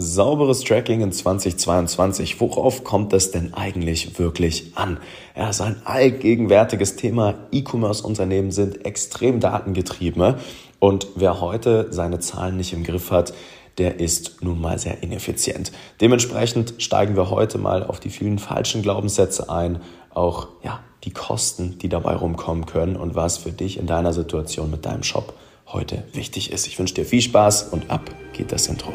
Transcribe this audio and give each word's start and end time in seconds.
Sauberes 0.00 0.64
Tracking 0.64 1.02
in 1.02 1.12
2022. 1.12 2.40
Worauf 2.40 2.84
kommt 2.84 3.12
es 3.12 3.32
denn 3.32 3.52
eigentlich 3.52 4.18
wirklich 4.18 4.72
an? 4.74 4.98
Ja, 5.36 5.50
es 5.50 5.56
ist 5.56 5.60
ein 5.60 5.82
allgegenwärtiges 5.84 6.96
Thema. 6.96 7.34
E-Commerce-Unternehmen 7.52 8.50
sind 8.50 8.86
extrem 8.86 9.40
datengetrieben. 9.40 10.36
Und 10.78 11.08
wer 11.16 11.42
heute 11.42 11.88
seine 11.90 12.18
Zahlen 12.18 12.56
nicht 12.56 12.72
im 12.72 12.82
Griff 12.82 13.10
hat, 13.10 13.34
der 13.76 14.00
ist 14.00 14.42
nun 14.42 14.58
mal 14.58 14.78
sehr 14.78 15.02
ineffizient. 15.02 15.70
Dementsprechend 16.00 16.74
steigen 16.78 17.14
wir 17.14 17.28
heute 17.28 17.58
mal 17.58 17.84
auf 17.84 18.00
die 18.00 18.10
vielen 18.10 18.38
falschen 18.38 18.80
Glaubenssätze 18.80 19.50
ein, 19.50 19.82
auch 20.14 20.48
ja, 20.64 20.80
die 21.04 21.12
Kosten, 21.12 21.78
die 21.78 21.90
dabei 21.90 22.14
rumkommen 22.14 22.64
können 22.64 22.96
und 22.96 23.14
was 23.14 23.36
für 23.36 23.52
dich 23.52 23.78
in 23.78 23.86
deiner 23.86 24.14
Situation 24.14 24.70
mit 24.70 24.86
deinem 24.86 25.02
Shop 25.02 25.34
heute 25.66 26.04
wichtig 26.14 26.52
ist. 26.52 26.66
Ich 26.66 26.78
wünsche 26.78 26.94
dir 26.94 27.04
viel 27.04 27.20
Spaß 27.20 27.64
und 27.64 27.90
ab 27.90 28.10
geht 28.32 28.50
das 28.50 28.66
Intro. 28.66 28.94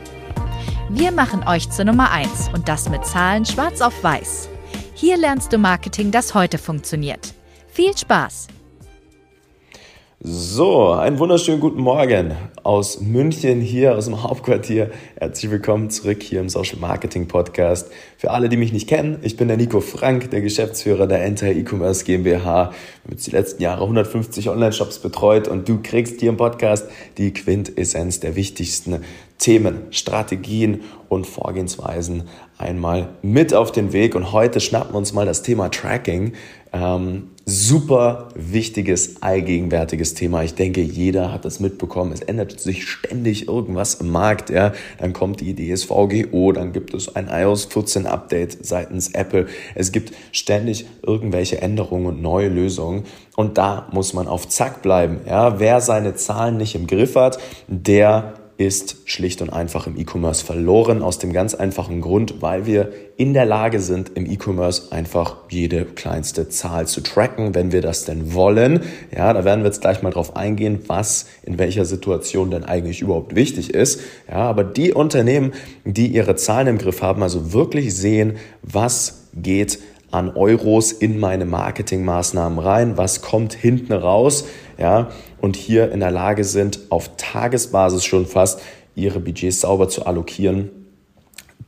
Wir 0.93 1.13
machen 1.13 1.47
euch 1.47 1.69
zur 1.69 1.85
Nummer 1.85 2.11
1 2.11 2.49
und 2.53 2.67
das 2.67 2.89
mit 2.89 3.05
Zahlen 3.05 3.45
schwarz 3.45 3.79
auf 3.79 4.03
weiß. 4.03 4.49
Hier 4.93 5.15
lernst 5.15 5.53
du 5.53 5.57
Marketing, 5.57 6.11
das 6.11 6.33
heute 6.33 6.57
funktioniert. 6.57 7.33
Viel 7.69 7.97
Spaß! 7.97 8.49
So, 10.23 10.91
einen 10.91 11.17
wunderschönen 11.17 11.61
guten 11.61 11.81
Morgen 11.81 12.35
aus 12.61 13.01
München 13.01 13.59
hier 13.59 13.95
aus 13.95 14.05
dem 14.05 14.21
Hauptquartier. 14.21 14.91
Herzlich 15.15 15.49
willkommen 15.49 15.89
zurück 15.89 16.21
hier 16.21 16.41
im 16.41 16.49
Social 16.49 16.77
Marketing 16.77 17.27
Podcast. 17.27 17.91
Für 18.17 18.29
alle, 18.29 18.47
die 18.47 18.57
mich 18.57 18.71
nicht 18.71 18.87
kennen, 18.87 19.17
ich 19.23 19.35
bin 19.35 19.47
der 19.47 19.57
Nico 19.57 19.81
Frank, 19.81 20.29
der 20.29 20.41
Geschäftsführer 20.41 21.07
der 21.07 21.23
Entire 21.23 21.53
E-Commerce 21.53 22.05
GmbH. 22.05 22.71
Wir 23.03 23.15
haben 23.15 23.17
die 23.17 23.31
letzten 23.31 23.63
Jahre 23.63 23.81
150 23.81 24.49
Online-Shops 24.49 24.99
betreut 24.99 25.47
und 25.47 25.67
du 25.67 25.79
kriegst 25.81 26.19
hier 26.19 26.29
im 26.29 26.37
Podcast 26.37 26.87
die 27.17 27.33
Quintessenz 27.33 28.19
der 28.19 28.35
wichtigsten 28.35 29.03
Themen, 29.41 29.87
Strategien 29.89 30.81
und 31.09 31.25
Vorgehensweisen 31.25 32.29
einmal 32.59 33.09
mit 33.23 33.55
auf 33.55 33.71
den 33.71 33.91
Weg. 33.91 34.13
Und 34.13 34.31
heute 34.31 34.59
schnappen 34.59 34.93
wir 34.93 34.97
uns 34.99 35.13
mal 35.13 35.25
das 35.25 35.41
Thema 35.41 35.69
Tracking. 35.69 36.33
Ähm, 36.71 37.31
super 37.43 38.29
wichtiges, 38.35 39.23
allgegenwärtiges 39.23 40.13
Thema. 40.13 40.43
Ich 40.43 40.53
denke, 40.53 40.81
jeder 40.81 41.33
hat 41.33 41.43
das 41.43 41.59
mitbekommen. 41.59 42.13
Es 42.13 42.21
ändert 42.21 42.59
sich 42.59 42.87
ständig 42.87 43.47
irgendwas 43.47 43.95
im 43.95 44.11
Markt. 44.11 44.51
Ja. 44.51 44.73
Dann 44.99 45.11
kommt 45.11 45.41
die 45.41 45.55
DSVGO, 45.55 46.51
dann 46.51 46.71
gibt 46.71 46.93
es 46.93 47.15
ein 47.15 47.27
iOS 47.27 47.65
14 47.65 48.05
Update 48.05 48.63
seitens 48.63 49.09
Apple. 49.09 49.47
Es 49.73 49.91
gibt 49.91 50.13
ständig 50.31 50.85
irgendwelche 51.01 51.61
Änderungen 51.63 52.05
und 52.05 52.21
neue 52.21 52.47
Lösungen. 52.47 53.05
Und 53.35 53.57
da 53.57 53.87
muss 53.91 54.13
man 54.13 54.27
auf 54.27 54.47
Zack 54.47 54.83
bleiben. 54.83 55.21
Ja. 55.27 55.59
Wer 55.59 55.81
seine 55.81 56.13
Zahlen 56.13 56.57
nicht 56.57 56.75
im 56.75 56.85
Griff 56.85 57.15
hat, 57.15 57.39
der 57.67 58.35
ist 58.67 58.97
schlicht 59.05 59.41
und 59.41 59.49
einfach 59.49 59.87
im 59.87 59.97
E-Commerce 59.97 60.45
verloren. 60.45 61.01
Aus 61.01 61.19
dem 61.19 61.33
ganz 61.33 61.53
einfachen 61.53 62.01
Grund, 62.01 62.41
weil 62.41 62.65
wir 62.65 62.91
in 63.17 63.33
der 63.33 63.45
Lage 63.45 63.79
sind, 63.79 64.11
im 64.15 64.25
E-Commerce 64.25 64.91
einfach 64.91 65.37
jede 65.49 65.85
kleinste 65.85 66.49
Zahl 66.49 66.87
zu 66.87 67.01
tracken, 67.01 67.55
wenn 67.55 67.71
wir 67.71 67.81
das 67.81 68.05
denn 68.05 68.33
wollen. 68.33 68.81
Ja, 69.15 69.33
da 69.33 69.45
werden 69.45 69.61
wir 69.61 69.67
jetzt 69.67 69.81
gleich 69.81 70.01
mal 70.01 70.11
drauf 70.11 70.35
eingehen, 70.35 70.79
was 70.87 71.27
in 71.43 71.59
welcher 71.59 71.85
Situation 71.85 72.51
denn 72.51 72.63
eigentlich 72.63 73.01
überhaupt 73.01 73.35
wichtig 73.35 73.73
ist. 73.73 74.01
Ja, 74.29 74.37
aber 74.37 74.63
die 74.63 74.93
Unternehmen, 74.93 75.53
die 75.85 76.07
ihre 76.07 76.35
Zahlen 76.35 76.67
im 76.67 76.77
Griff 76.77 77.01
haben, 77.01 77.23
also 77.23 77.53
wirklich 77.53 77.93
sehen, 77.95 78.37
was 78.63 79.27
geht 79.33 79.79
an 80.11 80.35
Euros 80.35 80.91
in 80.91 81.19
meine 81.19 81.45
Marketingmaßnahmen 81.45 82.59
rein, 82.59 82.97
was 82.97 83.21
kommt 83.21 83.53
hinten 83.53 83.93
raus, 83.93 84.45
ja, 84.77 85.09
und 85.39 85.55
hier 85.55 85.91
in 85.91 85.99
der 85.99 86.11
Lage 86.11 86.43
sind, 86.43 86.79
auf 86.89 87.11
Tagesbasis 87.17 88.03
schon 88.03 88.25
fast 88.25 88.61
ihre 88.95 89.19
Budgets 89.19 89.61
sauber 89.61 89.89
zu 89.89 90.05
allokieren, 90.05 90.69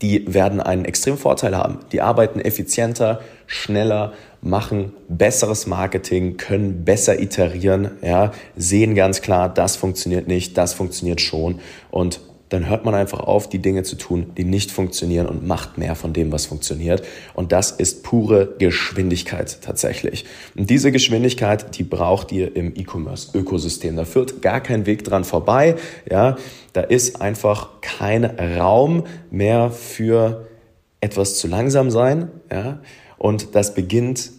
die 0.02 0.34
werden 0.34 0.60
einen 0.60 0.84
extremen 0.84 1.18
Vorteil 1.18 1.56
haben. 1.56 1.80
Die 1.94 2.02
arbeiten 2.02 2.42
effizienter, 2.42 3.22
schneller, 3.48 4.14
machen 4.42 4.92
besseres 5.08 5.66
Marketing, 5.68 6.36
können 6.36 6.84
besser 6.84 7.22
iterieren, 7.22 7.92
ja, 8.02 8.34
sehen 8.58 8.96
ganz 8.96 9.22
klar, 9.22 9.48
das 9.48 9.78
funktioniert 9.78 10.28
nicht, 10.28 10.58
das 10.58 10.74
funktioniert 10.74 11.22
schon. 11.22 11.60
Und 11.90 12.20
dann 12.54 12.70
hört 12.70 12.86
man 12.86 12.94
einfach 12.94 13.20
auf, 13.20 13.50
die 13.50 13.58
Dinge 13.58 13.82
zu 13.82 13.96
tun, 13.96 14.28
die 14.38 14.44
nicht 14.44 14.70
funktionieren 14.70 15.26
und 15.26 15.44
macht 15.44 15.80
mehr 15.80 15.96
von 15.96 16.14
dem, 16.14 16.32
was 16.32 16.46
funktioniert. 16.46 17.02
Und 17.34 17.52
das 17.52 17.72
ist 17.72 18.04
pure 18.04 18.54
Geschwindigkeit 18.60 19.58
tatsächlich. 19.64 20.26
Und 20.56 20.70
diese 20.70 20.92
Geschwindigkeit, 20.92 21.76
die 21.80 21.84
braucht 21.84 22.32
ihr 22.32 22.56
im 22.56 22.76
E-Commerce-Ökosystem. 22.76 23.96
Da 23.96 24.06
führt 24.06 24.44
gar 24.44 24.62
kein 24.62 24.86
Weg 24.86 25.04
dran 25.04 25.24
vorbei. 25.24 25.78
Ja, 26.08 26.38
da 26.74 26.82
ist 26.82 27.22
einfach 27.22 27.82
kein 27.82 28.24
Raum 28.24 29.06
mehr 29.32 29.72
für 29.72 30.48
etwas 31.02 31.40
zu 31.40 31.48
langsam 31.48 31.90
sein. 31.90 32.30
Ja, 32.52 32.82
und 33.18 33.56
das 33.56 33.74
beginnt 33.74 34.30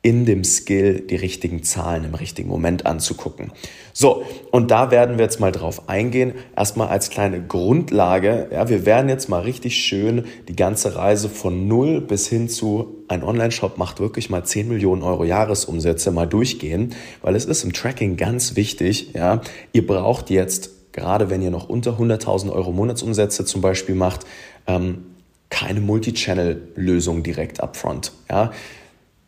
in 0.00 0.24
dem 0.24 0.44
Skill 0.44 1.00
die 1.00 1.16
richtigen 1.16 1.62
Zahlen 1.64 2.04
im 2.04 2.14
richtigen 2.14 2.48
Moment 2.48 2.86
anzugucken. 2.86 3.52
So, 3.92 4.22
und 4.52 4.70
da 4.70 4.92
werden 4.92 5.18
wir 5.18 5.24
jetzt 5.24 5.40
mal 5.40 5.50
drauf 5.50 5.88
eingehen. 5.88 6.34
Erstmal 6.56 6.88
als 6.88 7.10
kleine 7.10 7.44
Grundlage. 7.44 8.48
Ja, 8.52 8.68
wir 8.68 8.86
werden 8.86 9.08
jetzt 9.08 9.28
mal 9.28 9.40
richtig 9.40 9.76
schön 9.76 10.24
die 10.46 10.54
ganze 10.54 10.94
Reise 10.94 11.28
von 11.28 11.66
null 11.66 12.00
bis 12.00 12.28
hin 12.28 12.48
zu 12.48 12.98
ein 13.08 13.24
Online-Shop 13.24 13.78
macht 13.78 14.00
wirklich 14.00 14.30
mal 14.30 14.44
10 14.44 14.68
Millionen 14.68 15.02
Euro 15.02 15.24
Jahresumsätze 15.24 16.10
mal 16.10 16.26
durchgehen, 16.26 16.94
weil 17.22 17.34
es 17.34 17.46
ist 17.46 17.64
im 17.64 17.72
Tracking 17.72 18.16
ganz 18.16 18.54
wichtig. 18.54 19.14
Ja, 19.14 19.40
ihr 19.72 19.86
braucht 19.86 20.30
jetzt, 20.30 20.92
gerade 20.92 21.30
wenn 21.30 21.42
ihr 21.42 21.50
noch 21.50 21.68
unter 21.68 21.98
100.000 21.98 22.52
Euro 22.52 22.70
Monatsumsätze 22.70 23.46
zum 23.46 23.62
Beispiel 23.62 23.94
macht, 23.94 24.26
ähm, 24.66 25.06
keine 25.50 25.80
Multi-Channel-Lösung 25.80 27.22
direkt 27.22 27.62
upfront. 27.62 28.12
Ja, 28.30 28.52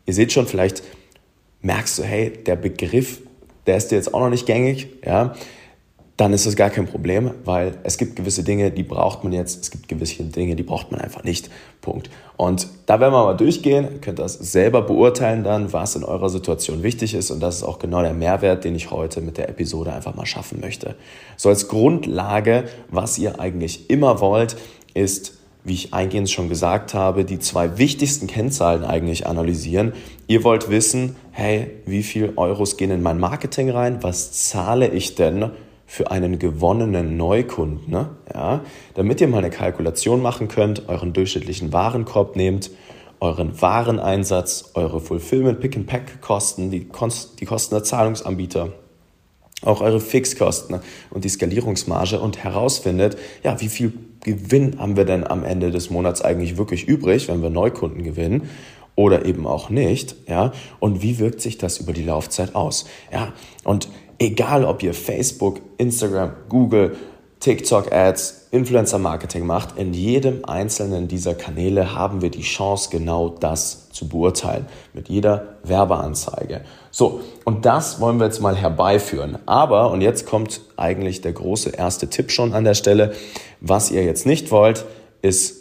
Ihr 0.05 0.13
seht 0.13 0.31
schon, 0.31 0.47
vielleicht 0.47 0.83
merkst 1.61 1.99
du, 1.99 2.03
hey, 2.03 2.31
der 2.31 2.55
Begriff, 2.55 3.21
der 3.67 3.77
ist 3.77 3.89
dir 3.89 3.95
jetzt 3.95 4.13
auch 4.13 4.19
noch 4.19 4.29
nicht 4.29 4.45
gängig, 4.45 4.87
ja, 5.05 5.35
dann 6.21 6.33
ist 6.33 6.45
das 6.45 6.55
gar 6.55 6.69
kein 6.69 6.85
Problem, 6.85 7.31
weil 7.45 7.79
es 7.83 7.97
gibt 7.97 8.15
gewisse 8.15 8.43
Dinge, 8.43 8.69
die 8.69 8.83
braucht 8.83 9.23
man 9.23 9.33
jetzt, 9.33 9.59
es 9.59 9.71
gibt 9.71 9.87
gewisse 9.87 10.23
Dinge, 10.23 10.55
die 10.55 10.61
braucht 10.61 10.91
man 10.91 11.01
einfach 11.01 11.23
nicht. 11.23 11.49
Punkt. 11.81 12.11
Und 12.37 12.67
da 12.85 12.99
werden 12.99 13.11
wir 13.11 13.23
mal 13.23 13.33
durchgehen, 13.33 14.01
könnt 14.01 14.19
das 14.19 14.35
selber 14.35 14.83
beurteilen 14.83 15.43
dann, 15.43 15.73
was 15.73 15.95
in 15.95 16.03
eurer 16.03 16.29
Situation 16.29 16.83
wichtig 16.83 17.15
ist 17.15 17.31
und 17.31 17.39
das 17.39 17.57
ist 17.57 17.63
auch 17.63 17.79
genau 17.79 18.03
der 18.03 18.13
Mehrwert, 18.13 18.63
den 18.65 18.75
ich 18.75 18.91
heute 18.91 19.21
mit 19.21 19.37
der 19.37 19.49
Episode 19.49 19.93
einfach 19.93 20.13
mal 20.13 20.27
schaffen 20.27 20.59
möchte. 20.59 20.95
So 21.37 21.49
als 21.49 21.67
Grundlage, 21.69 22.65
was 22.89 23.17
ihr 23.17 23.39
eigentlich 23.39 23.89
immer 23.89 24.19
wollt, 24.21 24.57
ist 24.93 25.40
wie 25.63 25.73
ich 25.73 25.93
eingehend 25.93 26.29
schon 26.29 26.49
gesagt 26.49 26.93
habe, 26.93 27.23
die 27.23 27.39
zwei 27.39 27.77
wichtigsten 27.77 28.27
Kennzahlen 28.27 28.83
eigentlich 28.83 29.27
analysieren. 29.27 29.93
Ihr 30.27 30.43
wollt 30.43 30.69
wissen, 30.69 31.15
hey, 31.31 31.69
wie 31.85 32.03
viel 32.03 32.33
Euros 32.35 32.77
gehen 32.77 32.91
in 32.91 33.01
mein 33.01 33.19
Marketing 33.19 33.69
rein? 33.69 33.99
Was 34.01 34.49
zahle 34.49 34.87
ich 34.87 35.15
denn 35.15 35.51
für 35.85 36.09
einen 36.09 36.39
gewonnenen 36.39 37.15
Neukunden? 37.17 37.91
Ne? 37.91 38.09
Ja, 38.33 38.61
damit 38.95 39.21
ihr 39.21 39.27
mal 39.27 39.39
eine 39.39 39.51
Kalkulation 39.51 40.21
machen 40.21 40.47
könnt, 40.47 40.89
euren 40.89 41.13
durchschnittlichen 41.13 41.71
Warenkorb 41.73 42.35
nehmt, 42.35 42.71
euren 43.19 43.61
Wareneinsatz, 43.61 44.71
eure 44.73 44.99
Fulfillment, 44.99 45.59
Pick 45.59 45.77
and 45.77 45.85
Pack 45.85 46.21
Kosten, 46.21 46.71
die, 46.71 46.85
Kosten, 46.85 47.37
die 47.37 47.45
Kosten 47.45 47.75
der 47.75 47.83
Zahlungsanbieter, 47.83 48.69
auch 49.61 49.81
eure 49.81 49.99
Fixkosten 49.99 50.79
und 51.11 51.23
die 51.23 51.29
Skalierungsmarge 51.29 52.19
und 52.19 52.43
herausfindet, 52.43 53.15
ja, 53.43 53.61
wie 53.61 53.69
viel 53.69 53.93
Gewinn 54.23 54.79
haben 54.79 54.95
wir 54.95 55.05
denn 55.05 55.25
am 55.25 55.43
Ende 55.43 55.71
des 55.71 55.89
Monats 55.89 56.21
eigentlich 56.21 56.57
wirklich 56.57 56.87
übrig, 56.87 57.27
wenn 57.27 57.41
wir 57.41 57.49
Neukunden 57.49 58.03
gewinnen 58.03 58.49
oder 58.95 59.25
eben 59.25 59.47
auch 59.47 59.69
nicht, 59.69 60.15
ja? 60.27 60.51
Und 60.79 61.01
wie 61.01 61.17
wirkt 61.19 61.41
sich 61.41 61.57
das 61.57 61.79
über 61.79 61.93
die 61.93 62.03
Laufzeit 62.03 62.55
aus? 62.55 62.85
Ja? 63.11 63.33
Und 63.63 63.89
egal, 64.19 64.65
ob 64.65 64.83
ihr 64.83 64.93
Facebook, 64.93 65.61
Instagram, 65.77 66.33
Google, 66.49 66.95
TikTok 67.41 67.91
Ads, 67.91 68.49
Influencer 68.51 68.99
Marketing 68.99 69.47
macht, 69.47 69.75
in 69.75 69.95
jedem 69.95 70.45
einzelnen 70.45 71.07
dieser 71.07 71.33
Kanäle 71.33 71.95
haben 71.95 72.21
wir 72.21 72.29
die 72.29 72.43
Chance, 72.43 72.89
genau 72.91 73.29
das 73.29 73.89
zu 73.89 74.07
beurteilen. 74.07 74.67
Mit 74.93 75.09
jeder 75.09 75.57
Werbeanzeige. 75.63 76.61
So, 76.91 77.21
und 77.43 77.65
das 77.65 77.99
wollen 77.99 78.19
wir 78.19 78.27
jetzt 78.27 78.41
mal 78.41 78.55
herbeiführen. 78.55 79.39
Aber, 79.47 79.89
und 79.89 80.01
jetzt 80.01 80.27
kommt 80.27 80.61
eigentlich 80.77 81.21
der 81.21 81.33
große 81.33 81.71
erste 81.71 82.09
Tipp 82.09 82.31
schon 82.31 82.53
an 82.53 82.63
der 82.63 82.75
Stelle, 82.75 83.13
was 83.59 83.89
ihr 83.89 84.03
jetzt 84.03 84.27
nicht 84.27 84.51
wollt, 84.51 84.85
ist 85.23 85.60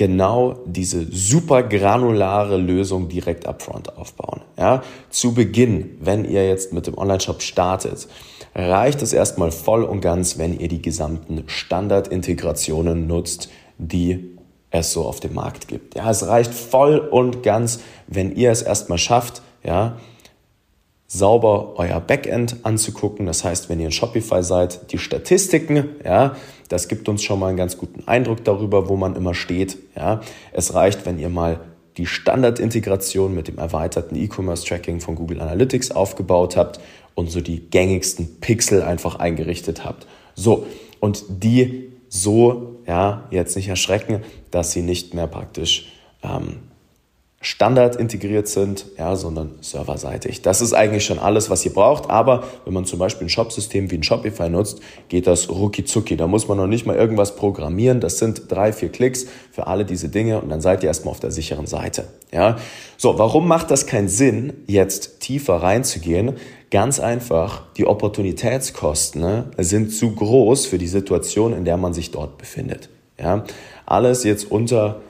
genau 0.00 0.54
diese 0.64 1.06
super 1.12 1.62
granulare 1.62 2.56
Lösung 2.56 3.10
direkt 3.10 3.46
upfront 3.46 3.98
aufbauen. 3.98 4.40
Ja, 4.56 4.82
zu 5.10 5.34
Beginn, 5.34 5.98
wenn 6.00 6.24
ihr 6.24 6.48
jetzt 6.48 6.72
mit 6.72 6.86
dem 6.86 6.96
Online-Shop 6.96 7.42
startet, 7.42 8.08
reicht 8.54 9.02
es 9.02 9.12
erstmal 9.12 9.52
voll 9.52 9.84
und 9.84 10.00
ganz, 10.00 10.38
wenn 10.38 10.58
ihr 10.58 10.68
die 10.68 10.80
gesamten 10.80 11.44
Standardintegrationen 11.48 13.06
nutzt, 13.06 13.50
die 13.76 14.38
es 14.70 14.90
so 14.94 15.04
auf 15.04 15.20
dem 15.20 15.34
Markt 15.34 15.68
gibt. 15.68 15.96
Ja, 15.96 16.10
es 16.10 16.26
reicht 16.26 16.54
voll 16.54 16.98
und 16.98 17.42
ganz, 17.42 17.80
wenn 18.06 18.34
ihr 18.34 18.52
es 18.52 18.62
erstmal 18.62 18.96
schafft, 18.96 19.42
ja, 19.62 19.98
sauber 21.08 21.74
euer 21.76 22.00
Backend 22.00 22.56
anzugucken. 22.62 23.26
Das 23.26 23.44
heißt, 23.44 23.68
wenn 23.68 23.80
ihr 23.80 23.86
in 23.86 23.92
Shopify 23.92 24.42
seid, 24.42 24.92
die 24.92 24.98
Statistiken, 24.98 25.90
ja, 26.02 26.36
das 26.70 26.86
gibt 26.86 27.08
uns 27.08 27.22
schon 27.22 27.40
mal 27.40 27.48
einen 27.48 27.56
ganz 27.56 27.76
guten 27.76 28.06
Eindruck 28.06 28.44
darüber, 28.44 28.88
wo 28.88 28.96
man 28.96 29.16
immer 29.16 29.34
steht. 29.34 29.76
Ja. 29.96 30.20
Es 30.52 30.72
reicht, 30.72 31.04
wenn 31.04 31.18
ihr 31.18 31.28
mal 31.28 31.60
die 31.96 32.06
Standardintegration 32.06 33.34
mit 33.34 33.48
dem 33.48 33.58
erweiterten 33.58 34.14
E-Commerce-Tracking 34.14 35.00
von 35.00 35.16
Google 35.16 35.40
Analytics 35.40 35.90
aufgebaut 35.90 36.56
habt 36.56 36.80
und 37.16 37.28
so 37.28 37.40
die 37.40 37.58
gängigsten 37.58 38.40
Pixel 38.40 38.82
einfach 38.82 39.16
eingerichtet 39.16 39.84
habt. 39.84 40.06
So, 40.36 40.64
und 41.00 41.24
die 41.28 41.90
so 42.08 42.76
ja, 42.86 43.24
jetzt 43.32 43.56
nicht 43.56 43.68
erschrecken, 43.68 44.22
dass 44.52 44.70
sie 44.70 44.82
nicht 44.82 45.12
mehr 45.12 45.26
praktisch 45.26 45.92
ähm, 46.22 46.69
Standard 47.42 47.96
integriert 47.96 48.48
sind, 48.48 48.84
ja, 48.98 49.16
sondern 49.16 49.52
serverseitig. 49.62 50.42
Das 50.42 50.60
ist 50.60 50.74
eigentlich 50.74 51.06
schon 51.06 51.18
alles, 51.18 51.48
was 51.48 51.64
ihr 51.64 51.72
braucht. 51.72 52.10
Aber 52.10 52.44
wenn 52.66 52.74
man 52.74 52.84
zum 52.84 52.98
Beispiel 52.98 53.28
ein 53.28 53.30
Shopsystem 53.30 53.90
wie 53.90 53.94
ein 53.94 54.02
Shopify 54.02 54.50
nutzt, 54.50 54.80
geht 55.08 55.26
das 55.26 55.48
rucki 55.48 55.86
zucki. 55.86 56.18
Da 56.18 56.26
muss 56.26 56.48
man 56.48 56.58
noch 56.58 56.66
nicht 56.66 56.84
mal 56.84 56.96
irgendwas 56.96 57.36
programmieren. 57.36 58.00
Das 58.00 58.18
sind 58.18 58.52
drei, 58.52 58.74
vier 58.74 58.90
Klicks 58.90 59.24
für 59.52 59.68
alle 59.68 59.86
diese 59.86 60.10
Dinge 60.10 60.42
und 60.42 60.50
dann 60.50 60.60
seid 60.60 60.82
ihr 60.82 60.88
erstmal 60.88 61.12
auf 61.12 61.20
der 61.20 61.30
sicheren 61.30 61.66
Seite. 61.66 62.08
Ja, 62.30 62.58
so. 62.98 63.18
Warum 63.18 63.48
macht 63.48 63.70
das 63.70 63.86
keinen 63.86 64.08
Sinn, 64.08 64.52
jetzt 64.66 65.20
tiefer 65.20 65.62
reinzugehen? 65.62 66.34
Ganz 66.70 67.00
einfach, 67.00 67.62
die 67.78 67.86
Opportunitätskosten 67.86 69.20
ne, 69.22 69.50
sind 69.56 69.94
zu 69.94 70.14
groß 70.14 70.66
für 70.66 70.76
die 70.76 70.88
Situation, 70.88 71.54
in 71.54 71.64
der 71.64 71.78
man 71.78 71.94
sich 71.94 72.10
dort 72.10 72.36
befindet. 72.36 72.90
Ja, 73.18 73.44
alles 73.86 74.24
jetzt 74.24 74.50
unter 74.50 75.00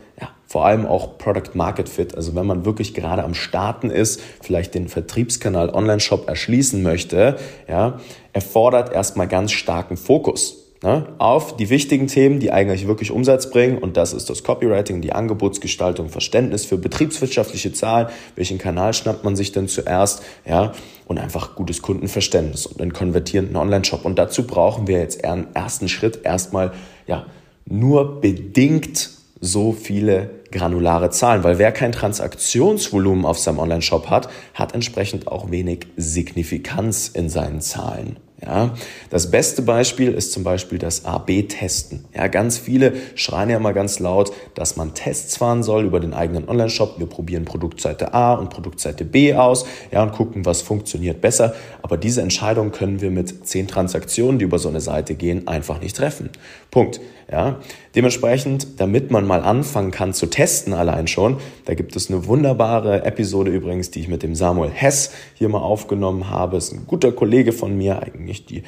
vor 0.51 0.67
allem 0.67 0.85
auch 0.85 1.17
Product 1.17 1.55
Market 1.55 1.89
Fit. 1.89 2.17
Also 2.17 2.35
wenn 2.35 2.45
man 2.45 2.65
wirklich 2.65 2.93
gerade 2.93 3.23
am 3.23 3.35
Starten 3.35 3.89
ist, 3.89 4.21
vielleicht 4.43 4.75
den 4.75 4.89
Vertriebskanal 4.89 5.71
Online-Shop 5.71 6.29
erschließen 6.29 6.83
möchte, 6.83 7.37
ja, 7.69 8.01
erfordert 8.33 8.93
erstmal 8.93 9.29
ganz 9.29 9.53
starken 9.53 9.97
Fokus. 9.97 10.57
Ne, 10.83 11.07
auf 11.19 11.59
die 11.59 11.69
wichtigen 11.69 12.07
Themen, 12.07 12.41
die 12.41 12.53
eigentlich 12.53 12.87
wirklich 12.87 13.11
Umsatz 13.11 13.51
bringen. 13.51 13.77
Und 13.79 13.99
das 13.99 14.15
ist 14.15 14.31
das 14.31 14.43
Copywriting, 14.43 15.03
die 15.03 15.13
Angebotsgestaltung, 15.13 16.09
Verständnis 16.09 16.65
für 16.65 16.79
betriebswirtschaftliche 16.79 17.75
Zahlen. 17.75 18.09
Welchen 18.35 18.57
Kanal 18.57 18.95
schnappt 18.95 19.23
man 19.23 19.37
sich 19.37 19.53
denn 19.53 19.69
zuerst? 19.69 20.23
Ja, 20.49 20.73
und 21.07 21.19
einfach 21.19 21.55
gutes 21.55 21.83
Kundenverständnis 21.83 22.65
und 22.65 22.81
einen 22.81 22.95
konvertierenden 22.95 23.57
Online-Shop. 23.57 24.07
Und 24.07 24.19
dazu 24.19 24.47
brauchen 24.47 24.89
wir 24.89 24.99
jetzt 24.99 25.23
einen 25.23 25.49
ersten 25.55 25.89
Schritt 25.89 26.21
erstmal, 26.25 26.73
ja, 27.07 27.27
nur 27.67 28.23
bedingt 28.23 29.20
so 29.41 29.73
viele 29.73 30.31
granulare 30.51 31.11
Zahlen, 31.11 31.45
weil 31.45 31.59
wer 31.59 31.73
kein 31.73 31.93
Transaktionsvolumen 31.93 33.25
auf 33.25 33.39
seinem 33.39 33.59
Online-Shop 33.59 34.11
hat, 34.11 34.29
hat 34.55 34.75
entsprechend 34.75 35.29
auch 35.29 35.51
wenig 35.51 35.87
Signifikanz 35.97 37.09
in 37.09 37.29
seinen 37.29 37.61
Zahlen. 37.61 38.19
Ja, 38.43 38.75
das 39.11 39.31
beste 39.31 39.61
Beispiel 39.61 40.13
ist 40.13 40.33
zum 40.33 40.45
Beispiel 40.45 40.79
das 40.79 41.05
AB-Testen. 41.05 42.07
Ja, 42.15 42.27
ganz 42.29 42.57
viele 42.57 42.95
schreien 43.15 43.51
ja 43.51 43.59
immer 43.59 43.75
ganz 43.75 43.99
laut, 43.99 44.33
dass 44.55 44.77
man 44.77 44.95
Tests 44.95 45.37
fahren 45.37 45.63
soll 45.63 45.85
über 45.85 46.01
den 46.01 46.15
eigenen 46.15 46.49
Online-Shop. 46.49 46.99
Wir 46.99 47.07
probieren 47.07 47.45
Produktseite 47.45 48.15
A 48.15 48.35
und 48.35 48.49
Produktseite 48.49 49.05
B 49.05 49.35
aus, 49.35 49.67
ja, 49.91 50.03
und 50.03 50.13
gucken, 50.13 50.47
was 50.47 50.63
funktioniert 50.63 51.21
besser. 51.21 51.55
Aber 51.83 51.99
diese 51.99 52.23
Entscheidung 52.23 52.73
können 52.73 53.03
wir 53.03 53.11
mit 53.11 53.47
zehn 53.47 53.69
Transaktionen, 53.69 54.39
die 54.39 54.47
über 54.47 54.59
so 54.59 54.71
eine 54.71 54.81
Seite 54.81 55.15
gehen, 55.17 55.47
einfach 55.47 55.81
nicht 55.81 55.97
treffen. 55.97 56.31
Punkt. 56.71 57.01
Ja, 57.31 57.61
dementsprechend, 57.95 58.81
damit 58.81 59.13
man 59.13 59.25
mal 59.25 59.43
anfangen 59.43 59.93
kann 59.93 60.13
zu 60.13 60.27
testen 60.27 60.73
allein 60.73 61.07
schon, 61.07 61.37
da 61.65 61.75
gibt 61.75 61.95
es 61.95 62.11
eine 62.11 62.27
wunderbare 62.27 63.05
Episode 63.05 63.53
übrigens, 63.53 63.93
die 63.93 64.01
ich 64.01 64.09
mit 64.09 64.25
dem 64.25 64.35
Samuel 64.35 64.73
Hess 64.73 65.13
hier 65.35 65.49
mal 65.49 65.61
aufgenommen 65.61 66.29
habe. 66.29 66.57
Ist 66.57 66.73
ein 66.73 66.89
guter 66.89 67.13
Kollege 67.13 67.53
von 67.53 67.77
mir, 67.79 68.03
eigentlich 68.03 68.30
die 68.33 68.63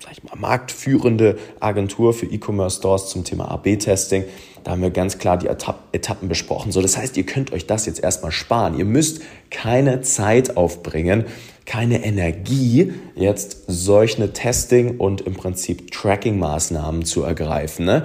sag 0.00 0.12
ich 0.12 0.22
mal, 0.24 0.36
marktführende 0.36 1.38
Agentur 1.60 2.12
für 2.12 2.26
E-Commerce-Stores 2.26 3.08
zum 3.08 3.24
Thema 3.24 3.50
AB-Testing. 3.50 4.24
Da 4.62 4.72
haben 4.72 4.82
wir 4.82 4.90
ganz 4.90 5.18
klar 5.18 5.38
die 5.38 5.46
Etappen 5.46 6.28
besprochen. 6.28 6.72
So, 6.72 6.80
das 6.80 6.96
heißt, 6.96 7.16
ihr 7.16 7.24
könnt 7.24 7.52
euch 7.52 7.66
das 7.66 7.86
jetzt 7.86 8.02
erstmal 8.02 8.32
sparen. 8.32 8.78
Ihr 8.78 8.84
müsst 8.84 9.22
keine 9.50 10.00
Zeit 10.02 10.56
aufbringen, 10.56 11.24
keine 11.66 12.04
Energie, 12.04 12.92
jetzt 13.14 13.64
solche 13.66 14.32
Testing- 14.32 14.98
und 14.98 15.22
im 15.22 15.34
Prinzip 15.34 15.90
Tracking-Maßnahmen 15.90 17.04
zu 17.04 17.22
ergreifen. 17.22 17.86
Ne? 17.86 18.04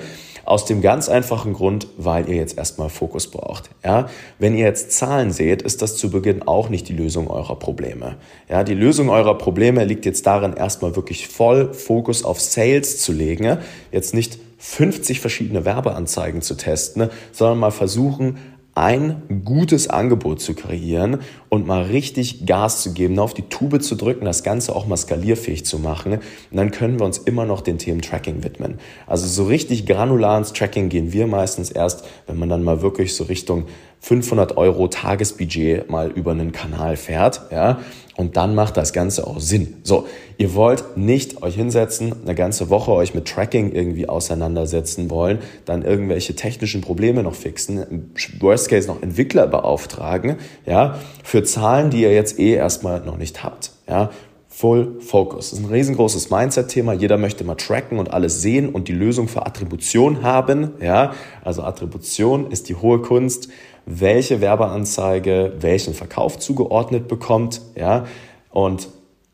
Aus 0.50 0.66
dem 0.66 0.82
ganz 0.82 1.10
einfachen 1.10 1.54
Grund, 1.54 1.86
weil 1.98 2.28
ihr 2.28 2.36
jetzt 2.36 2.58
erstmal 2.58 2.90
Fokus 2.90 3.30
braucht. 3.30 3.70
Ja? 3.84 4.10
Wenn 4.40 4.56
ihr 4.56 4.66
jetzt 4.66 4.92
Zahlen 4.94 5.32
seht, 5.32 5.62
ist 5.62 5.84
das 5.84 5.96
zu 5.96 6.10
Beginn 6.10 6.42
auch 6.42 6.70
nicht 6.70 6.90
die 6.90 6.94
Lösung 6.94 7.30
eurer 7.30 7.56
Probleme. 7.56 8.16
Ja? 8.50 8.64
Die 8.64 8.74
Lösung 8.74 9.10
eurer 9.10 9.38
Probleme 9.38 9.86
liegt 9.86 10.08
jetzt 10.08 10.26
darin, 10.26 10.54
erstmal 10.54 10.96
wirklich 10.96 11.28
voll 11.28 11.72
Fokus 11.76 12.24
auf 12.24 12.42
Sales 12.42 12.98
zu 12.98 13.12
legen. 13.12 13.60
Jetzt 13.92 14.16
nicht 14.16 14.40
50 14.58 15.20
verschiedene 15.20 15.66
Werbeanzeigen 15.66 16.42
zu 16.42 16.56
testen, 16.56 17.12
sondern 17.32 17.60
mal 17.60 17.70
versuchen, 17.70 18.40
ein 18.80 19.42
gutes 19.44 19.90
Angebot 19.90 20.40
zu 20.40 20.54
kreieren 20.54 21.20
und 21.50 21.68
mal 21.68 21.84
richtig 21.84 22.46
Gas 22.46 22.82
zu 22.82 22.94
geben, 22.94 23.20
auf 23.20 23.34
die 23.34 23.42
Tube 23.50 23.82
zu 23.82 23.96
drücken, 23.96 24.24
das 24.24 24.42
Ganze 24.42 24.74
auch 24.74 24.88
mal 24.88 24.96
skalierfähig 24.96 25.66
zu 25.66 25.80
machen. 25.80 26.14
Und 26.14 26.22
dann 26.58 26.72
können 26.72 26.98
wir 26.98 27.06
uns 27.06 27.18
immer 27.18 27.44
noch 27.44 27.60
den 27.60 27.78
Themen 27.78 28.02
Tracking 28.02 28.42
widmen. 28.44 28.80
Also 29.06 29.28
so 29.28 29.44
richtig 29.44 29.86
granular 29.86 30.38
ins 30.38 30.54
Tracking 30.54 30.88
gehen 30.88 31.12
wir 31.12 31.28
meistens 31.28 31.72
erst, 31.72 32.06
wenn 32.26 32.40
man 32.40 32.48
dann 32.48 32.64
mal 32.64 32.82
wirklich 32.82 33.14
so 33.16 33.26
Richtung 33.26 33.66
500 34.00 34.56
Euro 34.56 34.88
Tagesbudget 34.88 35.90
mal 35.90 36.10
über 36.10 36.32
einen 36.32 36.54
Kanal 36.54 36.96
fährt, 36.96 37.42
ja, 37.52 37.80
und 38.20 38.36
dann 38.36 38.54
macht 38.54 38.76
das 38.76 38.92
Ganze 38.92 39.26
auch 39.26 39.40
Sinn. 39.40 39.78
So, 39.84 40.06
ihr 40.38 40.54
wollt 40.54 40.98
nicht 40.98 41.42
euch 41.42 41.56
hinsetzen, 41.56 42.14
eine 42.22 42.36
ganze 42.36 42.70
Woche 42.70 42.92
euch 42.92 43.14
mit 43.14 43.30
Tracking 43.30 43.72
irgendwie 43.72 44.10
auseinandersetzen 44.10 45.10
wollen, 45.10 45.40
dann 45.64 45.84
irgendwelche 45.84 46.36
technischen 46.36 46.82
Probleme 46.82 47.24
noch 47.24 47.34
fixen, 47.34 48.12
worst 48.42 48.68
case 48.68 48.90
noch 48.90 49.02
Entwickler 49.02 49.48
beauftragen, 49.48 50.36
ja, 50.66 51.00
für 51.24 51.44
Zahlen, 51.44 51.92
die 51.92 52.02
ihr 52.02 52.14
jetzt 52.14 52.38
eh 52.40 52.56
erstmal 52.56 53.00
noch 53.00 53.18
nicht 53.18 53.42
habt, 53.42 53.72
ja. 53.88 54.10
Full 54.50 55.00
Focus. 55.00 55.52
Das 55.52 55.60
ist 55.60 55.66
ein 55.66 55.72
riesengroßes 55.72 56.30
Mindset-Thema. 56.32 56.92
Jeder 56.92 57.18
möchte 57.18 57.46
mal 57.46 57.56
tracken 57.56 57.98
und 57.98 58.12
alles 58.12 58.42
sehen 58.42 58.68
und 58.68 58.90
die 58.90 58.94
Lösung 58.94 59.30
für 59.30 59.46
Attribution 59.46 60.22
haben. 60.22 60.72
Ja, 60.82 61.14
also 61.46 61.64
Attribution 61.64 62.52
ist 62.52 62.68
die 62.68 62.76
hohe 62.76 63.02
Kunst 63.02 63.48
welche 63.90 64.42
Werbeanzeige 64.42 65.54
welchen 65.60 65.94
Verkauf 65.94 66.38
zugeordnet 66.38 67.08
bekommt, 67.08 67.62
ja, 67.76 68.06
und 68.52 68.90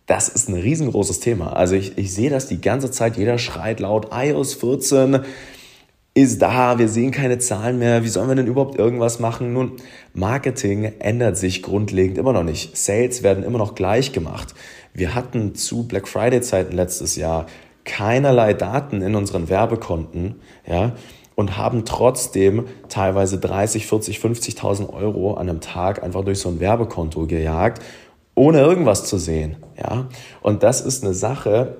das 0.05 0.29
ist 0.29 0.49
ein 0.49 0.55
riesengroßes 0.55 1.19
Thema. 1.19 1.53
Also 1.53 1.75
ich, 1.75 1.97
ich 1.97 2.13
sehe 2.13 2.29
das 2.29 2.47
die 2.47 2.61
ganze 2.61 2.91
Zeit, 2.91 3.17
jeder 3.17 3.37
schreit 3.37 3.79
laut, 3.79 4.09
iOS 4.11 4.53
14 4.53 5.19
ist 6.17 6.41
da, 6.41 6.79
wir 6.79 6.87
sehen 6.87 7.11
keine 7.11 7.39
Zahlen 7.39 7.77
mehr, 7.77 8.05
wie 8.05 8.07
sollen 8.07 8.29
wir 8.29 8.35
denn 8.35 8.47
überhaupt 8.47 8.79
irgendwas 8.79 9.19
machen? 9.19 9.51
Nun, 9.51 9.73
Marketing 10.13 10.93
ändert 10.99 11.35
sich 11.35 11.61
grundlegend 11.61 12.17
immer 12.17 12.31
noch 12.31 12.43
nicht. 12.43 12.77
Sales 12.77 13.21
werden 13.21 13.43
immer 13.43 13.57
noch 13.57 13.75
gleich 13.75 14.13
gemacht. 14.13 14.55
Wir 14.93 15.13
hatten 15.13 15.55
zu 15.55 15.85
Black 15.85 16.07
Friday 16.07 16.39
Zeiten 16.39 16.73
letztes 16.73 17.17
Jahr 17.17 17.47
keinerlei 17.83 18.53
Daten 18.53 19.01
in 19.01 19.13
unseren 19.13 19.49
Werbekonten, 19.49 20.35
ja, 20.65 20.93
und 21.35 21.57
haben 21.57 21.85
trotzdem 21.85 22.65
teilweise 22.89 23.37
30, 23.37 23.87
40, 23.87 24.19
50.000 24.19 24.93
Euro 24.93 25.33
an 25.33 25.49
einem 25.49 25.61
Tag 25.61 26.01
einfach 26.01 26.23
durch 26.23 26.39
so 26.39 26.49
ein 26.49 26.59
Werbekonto 26.59 27.27
gejagt, 27.27 27.83
ohne 28.35 28.59
irgendwas 28.59 29.05
zu 29.05 29.17
sehen. 29.17 29.57
Ja? 29.77 30.07
Und 30.41 30.63
das 30.63 30.81
ist 30.81 31.03
eine 31.03 31.13
Sache, 31.13 31.77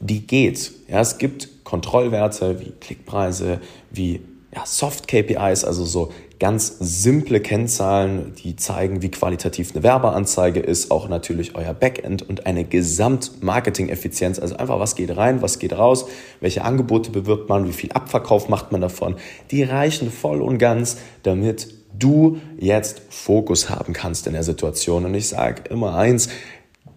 die 0.00 0.26
geht. 0.26 0.72
Ja, 0.88 1.00
es 1.00 1.18
gibt 1.18 1.64
Kontrollwerte 1.64 2.60
wie 2.60 2.72
Klickpreise, 2.72 3.60
wie 3.90 4.22
ja, 4.54 4.64
Soft-KPIs, 4.64 5.64
also 5.64 5.84
so 5.84 6.12
ganz 6.38 6.76
simple 6.80 7.40
Kennzahlen, 7.40 8.34
die 8.42 8.56
zeigen, 8.56 9.02
wie 9.02 9.10
qualitativ 9.10 9.72
eine 9.72 9.82
Werbeanzeige 9.82 10.60
ist, 10.60 10.90
auch 10.90 11.08
natürlich 11.08 11.54
euer 11.54 11.74
Backend 11.74 12.22
und 12.28 12.46
eine 12.46 12.64
Gesamtmarketing-Effizienz, 12.64 14.38
also 14.38 14.56
einfach 14.56 14.80
was 14.80 14.96
geht 14.96 15.16
rein, 15.16 15.42
was 15.42 15.58
geht 15.58 15.72
raus, 15.72 16.06
welche 16.40 16.64
Angebote 16.64 17.10
bewirbt 17.10 17.48
man, 17.48 17.68
wie 17.68 17.72
viel 17.72 17.92
Abverkauf 17.92 18.48
macht 18.48 18.72
man 18.72 18.80
davon, 18.80 19.16
die 19.50 19.62
reichen 19.62 20.10
voll 20.10 20.42
und 20.42 20.58
ganz, 20.58 20.98
damit 21.22 21.68
du 21.98 22.38
jetzt 22.58 23.02
Fokus 23.10 23.70
haben 23.70 23.92
kannst 23.92 24.26
in 24.26 24.32
der 24.32 24.42
Situation. 24.42 25.04
Und 25.04 25.14
ich 25.14 25.28
sage 25.28 25.62
immer 25.70 25.96
eins, 25.96 26.28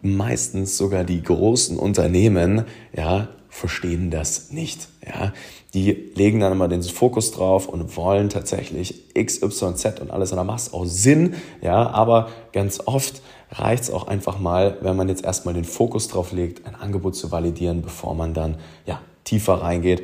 meistens 0.02 0.78
sogar 0.78 1.04
die 1.04 1.22
großen 1.22 1.78
Unternehmen, 1.78 2.66
ja, 2.96 3.30
verstehen 3.58 4.12
das 4.12 4.52
nicht. 4.52 4.88
Ja? 5.06 5.34
Die 5.74 5.92
legen 5.92 6.40
dann 6.40 6.52
immer 6.52 6.68
den 6.68 6.84
Fokus 6.84 7.32
drauf 7.32 7.68
und 7.68 7.98
wollen 7.98 8.30
tatsächlich 8.30 9.16
X, 9.16 9.42
Y, 9.42 9.76
Z 9.76 10.00
und 10.00 10.12
alles 10.12 10.32
und 10.32 10.38
da 10.38 10.44
macht 10.44 10.60
es 10.60 10.74
auch 10.74 10.86
Sinn, 10.86 11.36
ja, 11.62 11.90
aber 11.90 12.30
ganz 12.54 12.80
oft 12.86 13.22
reicht 13.52 13.84
es 13.84 13.92
auch 13.92 14.08
einfach 14.08 14.40
mal, 14.40 14.78
wenn 14.82 14.96
man 14.96 15.10
jetzt 15.10 15.26
erstmal 15.26 15.54
den 15.54 15.64
Fokus 15.64 16.08
drauf 16.08 16.32
legt, 16.32 16.68
ein 16.68 16.76
Angebot 16.76 17.16
zu 17.16 17.32
validieren, 17.32 17.82
bevor 17.82 18.14
man 18.14 18.34
dann 18.34 18.58
ja, 18.86 19.02
tiefer 19.24 19.56
reingeht. 19.56 20.04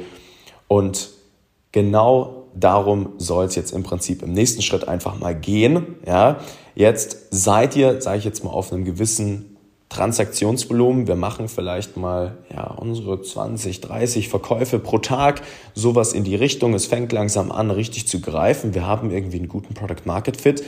Und 0.67 1.09
genau 1.71 2.45
darum 2.55 3.13
soll 3.17 3.45
es 3.45 3.55
jetzt 3.55 3.71
im 3.71 3.83
Prinzip 3.83 4.23
im 4.23 4.33
nächsten 4.33 4.61
Schritt 4.61 4.87
einfach 4.87 5.19
mal 5.19 5.35
gehen. 5.35 5.97
Ja, 6.07 6.39
jetzt 6.75 7.27
seid 7.29 7.75
ihr, 7.75 8.01
sage 8.01 8.17
ich 8.17 8.25
jetzt 8.25 8.43
mal, 8.43 8.51
auf 8.51 8.71
einem 8.71 8.85
gewissen 8.85 9.52
Transaktionsvolumen. 9.93 11.07
Wir 11.07 11.15
machen 11.15 11.47
vielleicht 11.47 11.97
mal 11.97 12.37
ja, 12.51 12.65
unsere 12.65 13.21
20, 13.21 13.79
30 13.79 14.27
Verkäufe 14.27 14.79
pro 14.79 14.97
Tag, 14.97 15.41
sowas 15.75 16.13
in 16.13 16.23
die 16.23 16.35
Richtung. 16.35 16.73
Es 16.73 16.87
fängt 16.87 17.11
langsam 17.11 17.51
an, 17.51 17.69
richtig 17.69 18.07
zu 18.07 18.19
greifen. 18.19 18.73
Wir 18.73 18.87
haben 18.87 19.11
irgendwie 19.11 19.37
einen 19.37 19.47
guten 19.47 19.75
Product 19.75 20.05
Market 20.05 20.41
Fit. 20.41 20.63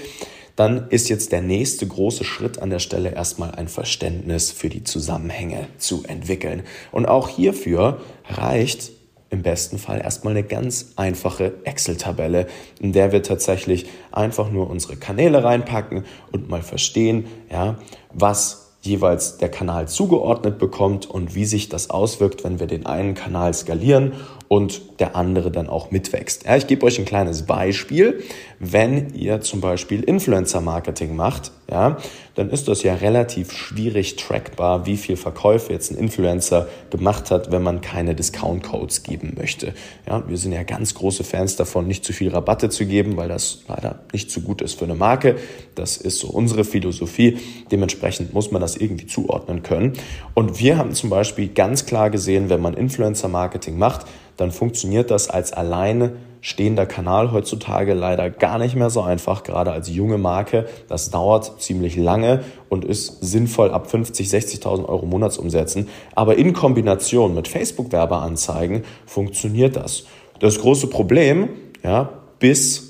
Dann 0.55 0.88
ist 0.89 1.10
jetzt 1.10 1.32
der 1.32 1.41
nächste 1.41 1.88
große 1.88 2.24
Schritt 2.24 2.60
an 2.60 2.70
der 2.70 2.79
Stelle 2.79 3.13
erstmal 3.13 3.51
ein 3.51 3.67
Verständnis 3.67 4.51
für 4.51 4.70
die 4.70 4.84
Zusammenhänge 4.84 5.67
zu 5.79 6.03
entwickeln. 6.05 6.62
Und 6.91 7.08
auch 7.08 7.27
hierfür 7.27 8.01
reicht 8.29 8.91
im 9.32 9.41
besten 9.41 9.79
Fall 9.79 10.01
erstmal 10.01 10.32
eine 10.32 10.44
ganz 10.44 10.94
einfache 10.98 11.55
Excel-Tabelle, 11.63 12.46
in 12.79 12.94
der 12.94 13.12
wir 13.12 13.24
tatsächlich 13.24 13.88
einfach 14.12 14.51
nur 14.51 14.70
unsere 14.70 14.96
Kanäle 14.96 15.44
reinpacken 15.44 16.05
und 16.32 16.48
mal 16.48 16.62
verstehen, 16.62 17.25
ja, 17.51 17.79
was 18.13 18.64
jeweils 18.86 19.38
der 19.38 19.50
Kanal 19.50 19.88
zugeordnet 19.88 20.60
bekommt 20.60 21.10
und 21.10 21.36
wie 21.36 21.46
sich 21.46 21.70
das 21.70 21.89
auswirkt, 21.89 22.44
wenn 22.44 22.60
wir 22.60 22.68
den 22.68 22.86
einen 22.86 23.13
Kanal 23.13 23.54
skalieren 23.54 24.13
und 24.48 25.00
der 25.00 25.16
andere 25.16 25.52
dann 25.52 25.68
auch 25.68 25.92
mitwächst. 25.92 26.46
Ja, 26.46 26.56
ich 26.56 26.68
gebe 26.68 26.86
euch 26.86 27.00
ein 27.00 27.06
kleines 27.06 27.44
Beispiel. 27.44 28.24
Wenn 28.60 29.14
ihr 29.14 29.42
zum 29.42 29.60
Beispiel 29.60 30.02
Influencer-Marketing 30.04 31.16
macht, 31.16 31.52
ja, 31.70 31.98
dann 32.36 32.50
ist 32.50 32.68
das 32.68 32.84
ja 32.84 32.96
relativ 32.96 33.52
schwierig 33.52 34.16
trackbar, 34.18 34.86
wie 34.86 34.98
viel 34.98 35.18
Verkäufe 35.18 35.74
jetzt 35.74 35.92
ein 35.92 35.98
Influencer 35.98 36.68
gemacht 36.90 37.32
hat, 37.32 37.52
wenn 37.52 37.64
man 37.64 37.82
keine 37.82 38.14
Discount-Codes 38.14 39.04
geben 39.04 39.34
möchte. 39.38 39.74
Ja, 40.08 40.24
wir 40.28 40.38
sind 40.38 40.52
ja 40.52 40.64
ganz 40.64 40.94
große 40.94 41.24
Fans 41.24 41.56
davon, 41.56 41.88
nicht 41.88 42.06
zu 42.06 42.14
viel 42.14 42.30
Rabatte 42.30 42.70
zu 42.70 42.86
geben, 42.86 43.18
weil 43.18 43.28
das 43.28 43.64
leider 43.68 44.00
nicht 44.14 44.32
so 44.32 44.42
gut 44.42 44.62
ist 44.62 44.78
für 44.78 44.86
eine 44.86 44.96
Marke. 44.96 45.38
Das 45.74 45.98
ist 45.98 46.20
so 46.20 46.28
unsere 46.28 46.64
Philosophie. 46.64 47.40
Dementsprechend 47.72 48.34
muss 48.34 48.52
man 48.52 48.62
das 48.62 48.78
irgendwie 48.78 49.08
zuordnen 49.08 49.64
können. 49.64 49.94
Und 50.34 50.60
wir 50.60 50.78
haben 50.78 50.94
zum 50.94 51.10
Beispiel 51.10 51.50
ganz 51.50 51.86
klar 51.86 52.10
gesehen, 52.10 52.50
wenn 52.50 52.62
man 52.62 52.75
Influencer-Marketing 52.75 53.78
macht, 53.78 54.06
dann 54.38 54.51
funktioniert 54.51 55.12
das 55.12 55.30
als 55.30 55.54
alleine 55.54 56.13
stehender 56.46 56.86
Kanal 56.86 57.32
heutzutage 57.32 57.96
leider 57.96 58.30
gar 58.30 58.60
nicht 58.60 58.75
mehr 58.75 58.92
so 58.92 59.01
einfach, 59.01 59.42
gerade 59.42 59.72
als 59.72 59.89
junge 59.89 60.20
Marke. 60.20 60.68
Das 60.88 61.10
dauert 61.10 61.60
ziemlich 61.60 61.96
lange 61.96 62.44
und 62.70 62.86
ist 62.86 63.24
sinnvoll 63.25 63.72
ab 63.72 63.89
50, 63.89 64.27
60.000 64.27 64.86
Euro 64.86 65.08
Monatsumsätzen. 65.08 65.89
Aber 66.13 66.38
in 66.38 66.54
Kombination 66.54 67.34
mit 67.34 67.48
Facebook-Werbeanzeigen 67.48 68.84
funktioniert 69.08 69.75
das. 69.75 70.04
Das 70.39 70.60
große 70.60 70.86
Problem, 70.88 71.50
ja, 71.84 72.10
bis 72.38 72.85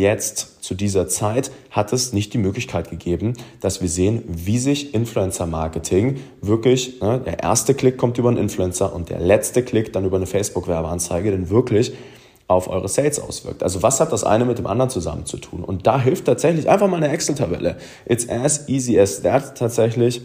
jetzt 0.00 0.62
zu 0.62 0.74
dieser 0.74 1.08
Zeit 1.08 1.50
hat 1.70 1.92
es 1.92 2.12
nicht 2.12 2.32
die 2.32 2.38
Möglichkeit 2.38 2.90
gegeben, 2.90 3.34
dass 3.60 3.80
wir 3.80 3.88
sehen, 3.88 4.22
wie 4.26 4.58
sich 4.58 4.94
Influencer-Marketing 4.94 6.20
wirklich, 6.40 7.00
ne, 7.00 7.20
der 7.24 7.40
erste 7.40 7.74
Klick 7.74 7.98
kommt 7.98 8.18
über 8.18 8.28
einen 8.28 8.38
Influencer 8.38 8.94
und 8.94 9.10
der 9.10 9.20
letzte 9.20 9.62
Klick 9.62 9.92
dann 9.92 10.04
über 10.04 10.16
eine 10.16 10.26
Facebook-Werbeanzeige, 10.26 11.30
denn 11.30 11.50
wirklich 11.50 11.92
auf 12.46 12.68
eure 12.68 12.88
Sales 12.88 13.20
auswirkt. 13.20 13.62
Also 13.62 13.82
was 13.82 14.00
hat 14.00 14.12
das 14.12 14.24
eine 14.24 14.44
mit 14.44 14.58
dem 14.58 14.66
anderen 14.66 14.90
zusammen 14.90 15.24
zu 15.26 15.38
tun? 15.38 15.64
Und 15.64 15.86
da 15.86 16.00
hilft 16.00 16.26
tatsächlich 16.26 16.68
einfach 16.68 16.88
mal 16.88 16.96
eine 16.96 17.08
Excel-Tabelle. 17.08 17.76
It's 18.06 18.28
as 18.28 18.68
easy 18.68 18.98
as 18.98 19.22
that 19.22 19.56
tatsächlich 19.56 20.20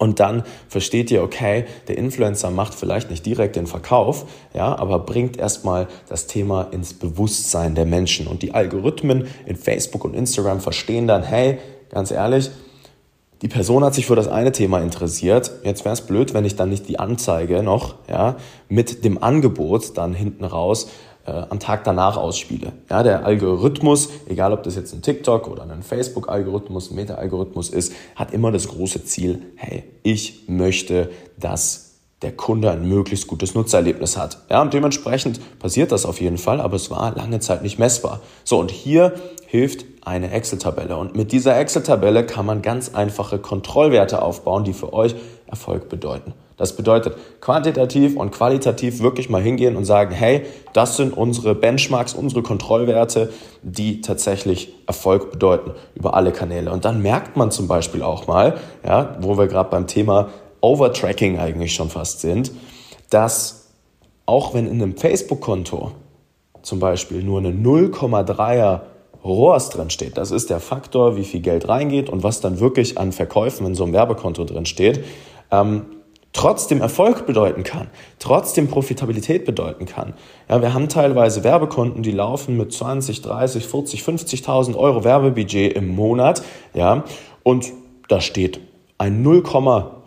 und 0.00 0.18
dann 0.18 0.44
versteht 0.66 1.10
ihr, 1.10 1.22
okay, 1.22 1.66
der 1.86 1.98
Influencer 1.98 2.50
macht 2.50 2.74
vielleicht 2.74 3.10
nicht 3.10 3.26
direkt 3.26 3.54
den 3.54 3.66
Verkauf, 3.66 4.24
ja, 4.54 4.74
aber 4.78 5.00
bringt 5.00 5.36
erstmal 5.36 5.88
das 6.08 6.26
Thema 6.26 6.62
ins 6.70 6.94
Bewusstsein 6.94 7.74
der 7.74 7.84
Menschen. 7.84 8.26
Und 8.26 8.40
die 8.40 8.54
Algorithmen 8.54 9.26
in 9.44 9.56
Facebook 9.56 10.06
und 10.06 10.14
Instagram 10.14 10.60
verstehen 10.60 11.06
dann, 11.06 11.22
hey, 11.22 11.58
ganz 11.90 12.10
ehrlich, 12.12 12.50
die 13.42 13.48
Person 13.48 13.84
hat 13.84 13.94
sich 13.94 14.06
für 14.06 14.16
das 14.16 14.26
eine 14.26 14.52
Thema 14.52 14.80
interessiert. 14.80 15.50
Jetzt 15.64 15.84
wäre 15.84 15.92
es 15.92 16.00
blöd, 16.00 16.32
wenn 16.32 16.46
ich 16.46 16.56
dann 16.56 16.70
nicht 16.70 16.88
die 16.88 16.98
Anzeige 16.98 17.62
noch 17.62 17.96
ja, 18.08 18.36
mit 18.70 19.04
dem 19.04 19.22
Angebot 19.22 19.98
dann 19.98 20.14
hinten 20.14 20.44
raus 20.44 20.88
äh, 21.30 21.46
am 21.48 21.60
Tag 21.60 21.84
danach 21.84 22.16
ausspiele. 22.16 22.72
Ja, 22.90 23.02
der 23.02 23.24
Algorithmus, 23.24 24.08
egal 24.28 24.52
ob 24.52 24.62
das 24.62 24.74
jetzt 24.74 24.92
ein 24.92 25.02
TikTok 25.02 25.48
oder 25.48 25.62
ein 25.62 25.82
Facebook-Algorithmus, 25.82 26.90
ein 26.90 26.96
Meta-Algorithmus 26.96 27.70
ist, 27.70 27.92
hat 28.16 28.32
immer 28.32 28.50
das 28.50 28.68
große 28.68 29.04
Ziel, 29.04 29.42
hey, 29.56 29.84
ich 30.02 30.44
möchte, 30.48 31.10
dass 31.38 31.90
der 32.22 32.32
Kunde 32.32 32.70
ein 32.70 32.86
möglichst 32.86 33.28
gutes 33.28 33.54
Nutzererlebnis 33.54 34.18
hat. 34.18 34.38
Ja, 34.50 34.60
und 34.60 34.74
dementsprechend 34.74 35.40
passiert 35.58 35.90
das 35.90 36.04
auf 36.04 36.20
jeden 36.20 36.36
Fall, 36.36 36.60
aber 36.60 36.76
es 36.76 36.90
war 36.90 37.14
lange 37.14 37.40
Zeit 37.40 37.62
nicht 37.62 37.78
messbar. 37.78 38.20
So, 38.44 38.58
und 38.58 38.70
hier 38.70 39.14
hilft 39.46 39.86
eine 40.02 40.30
Excel-Tabelle. 40.30 40.96
Und 40.96 41.16
mit 41.16 41.32
dieser 41.32 41.58
Excel-Tabelle 41.58 42.26
kann 42.26 42.44
man 42.44 42.60
ganz 42.60 42.94
einfache 42.94 43.38
Kontrollwerte 43.38 44.20
aufbauen, 44.20 44.64
die 44.64 44.74
für 44.74 44.92
euch 44.92 45.14
Erfolg 45.46 45.88
bedeuten. 45.88 46.34
Das 46.60 46.76
bedeutet 46.76 47.16
quantitativ 47.40 48.18
und 48.18 48.32
qualitativ 48.32 49.00
wirklich 49.00 49.30
mal 49.30 49.40
hingehen 49.40 49.76
und 49.76 49.86
sagen, 49.86 50.14
hey, 50.14 50.42
das 50.74 50.98
sind 50.98 51.16
unsere 51.16 51.54
Benchmarks, 51.54 52.12
unsere 52.12 52.42
Kontrollwerte, 52.42 53.32
die 53.62 54.02
tatsächlich 54.02 54.74
Erfolg 54.86 55.30
bedeuten 55.30 55.70
über 55.94 56.12
alle 56.12 56.32
Kanäle. 56.32 56.70
Und 56.70 56.84
dann 56.84 57.00
merkt 57.00 57.34
man 57.34 57.50
zum 57.50 57.66
Beispiel 57.66 58.02
auch 58.02 58.26
mal, 58.26 58.58
ja, 58.84 59.16
wo 59.22 59.38
wir 59.38 59.46
gerade 59.46 59.70
beim 59.70 59.86
Thema 59.86 60.28
Overtracking 60.60 61.38
eigentlich 61.38 61.74
schon 61.74 61.88
fast 61.88 62.20
sind, 62.20 62.52
dass 63.08 63.70
auch 64.26 64.52
wenn 64.52 64.66
in 64.66 64.82
einem 64.82 64.98
Facebook-Konto 64.98 65.92
zum 66.60 66.78
Beispiel 66.78 67.22
nur 67.22 67.38
eine 67.38 67.52
0,3er 67.52 68.80
ROAS 69.24 69.70
drin 69.70 69.88
steht, 69.88 70.18
das 70.18 70.30
ist 70.30 70.50
der 70.50 70.60
Faktor, 70.60 71.16
wie 71.16 71.24
viel 71.24 71.40
Geld 71.40 71.70
reingeht 71.70 72.10
und 72.10 72.22
was 72.22 72.42
dann 72.42 72.60
wirklich 72.60 72.98
an 72.98 73.12
Verkäufen 73.12 73.66
in 73.66 73.74
so 73.74 73.84
einem 73.84 73.94
Werbekonto 73.94 74.44
drin 74.44 74.66
steht, 74.66 75.02
ähm, 75.50 75.86
trotzdem 76.32 76.80
Erfolg 76.80 77.26
bedeuten 77.26 77.64
kann, 77.64 77.88
trotzdem 78.18 78.68
Profitabilität 78.68 79.44
bedeuten 79.44 79.86
kann. 79.86 80.14
Ja, 80.48 80.62
wir 80.62 80.74
haben 80.74 80.88
teilweise 80.88 81.44
Werbekonten, 81.44 82.02
die 82.02 82.12
laufen 82.12 82.56
mit 82.56 82.72
20, 82.72 83.22
30, 83.22 83.66
40, 83.66 84.02
50.000 84.02 84.76
Euro 84.76 85.04
Werbebudget 85.04 85.72
im 85.74 85.88
Monat, 85.88 86.42
ja, 86.74 87.04
und 87.42 87.72
da 88.08 88.20
steht 88.20 88.60
ein 88.98 89.22
0, 89.22 89.42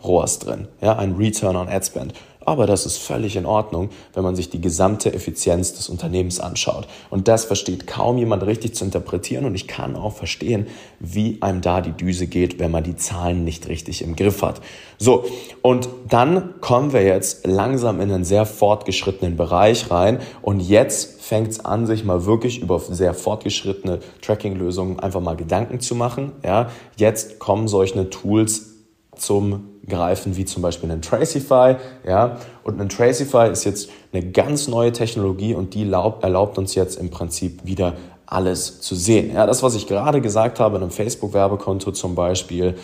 ROAS 0.04 0.38
drin, 0.38 0.68
ja, 0.80 0.96
ein 0.96 1.16
Return 1.16 1.56
on 1.56 1.68
Ad 1.68 1.84
Spend. 1.84 2.14
Aber 2.44 2.66
das 2.66 2.86
ist 2.86 2.98
völlig 2.98 3.36
in 3.36 3.46
Ordnung, 3.46 3.90
wenn 4.12 4.22
man 4.22 4.36
sich 4.36 4.50
die 4.50 4.60
gesamte 4.60 5.12
Effizienz 5.12 5.74
des 5.74 5.88
Unternehmens 5.88 6.40
anschaut. 6.40 6.86
Und 7.10 7.28
das 7.28 7.44
versteht 7.44 7.86
kaum 7.86 8.18
jemand 8.18 8.44
richtig 8.44 8.74
zu 8.74 8.84
interpretieren. 8.84 9.44
Und 9.44 9.54
ich 9.54 9.66
kann 9.66 9.96
auch 9.96 10.12
verstehen, 10.12 10.66
wie 11.00 11.40
einem 11.40 11.60
da 11.60 11.80
die 11.80 11.92
Düse 11.92 12.26
geht, 12.26 12.58
wenn 12.58 12.70
man 12.70 12.84
die 12.84 12.96
Zahlen 12.96 13.44
nicht 13.44 13.68
richtig 13.68 14.02
im 14.02 14.16
Griff 14.16 14.42
hat. 14.42 14.60
So, 14.98 15.24
und 15.62 15.88
dann 16.08 16.60
kommen 16.60 16.92
wir 16.92 17.02
jetzt 17.02 17.46
langsam 17.46 18.00
in 18.00 18.12
einen 18.12 18.24
sehr 18.24 18.46
fortgeschrittenen 18.46 19.36
Bereich 19.36 19.90
rein. 19.90 20.20
Und 20.42 20.60
jetzt 20.60 21.22
fängt 21.22 21.48
es 21.48 21.64
an, 21.64 21.86
sich 21.86 22.04
mal 22.04 22.26
wirklich 22.26 22.60
über 22.60 22.78
sehr 22.78 23.14
fortgeschrittene 23.14 24.00
Tracking-Lösungen 24.22 25.00
einfach 25.00 25.20
mal 25.20 25.36
Gedanken 25.36 25.80
zu 25.80 25.94
machen. 25.94 26.32
Ja, 26.44 26.70
jetzt 26.96 27.38
kommen 27.38 27.68
solche 27.68 28.10
Tools 28.10 28.74
zum 29.16 29.73
Greifen, 29.86 30.36
wie 30.36 30.44
zum 30.44 30.62
Beispiel 30.62 30.90
einen 30.90 31.02
Tracify. 31.02 31.76
Ja? 32.06 32.38
Und 32.62 32.80
ein 32.80 32.88
Tracify 32.88 33.50
ist 33.50 33.64
jetzt 33.64 33.90
eine 34.12 34.30
ganz 34.30 34.68
neue 34.68 34.92
Technologie 34.92 35.54
und 35.54 35.74
die 35.74 35.82
erlaubt, 35.82 36.58
uns 36.58 36.74
jetzt 36.74 36.98
im 36.98 37.10
Prinzip 37.10 37.64
wieder 37.64 37.94
alles 38.26 38.80
zu 38.80 38.94
sehen. 38.94 39.34
Ja, 39.34 39.46
das, 39.46 39.62
was 39.62 39.74
ich 39.74 39.86
gerade 39.86 40.20
gesagt 40.20 40.60
habe, 40.60 40.76
in 40.76 40.82
einem 40.82 40.90
Facebook-Werbekonto 40.90 41.92
zum 41.92 42.14
Beispiel, 42.14 42.74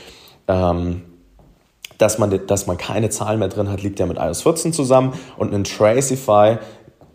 ähm, 0.49 1.03
dass 1.99 2.19
man, 2.19 2.47
dass 2.47 2.67
man 2.67 2.79
keine 2.79 3.11
Zahlen 3.11 3.39
mehr 3.39 3.49
drin 3.49 3.69
hat, 3.69 3.83
liegt 3.83 3.99
ja 3.99 4.07
mit 4.07 4.17
iOS 4.17 4.43
14 4.43 4.73
zusammen. 4.73 5.13
Und 5.37 5.53
ein 5.53 5.65
Tracify 5.65 6.59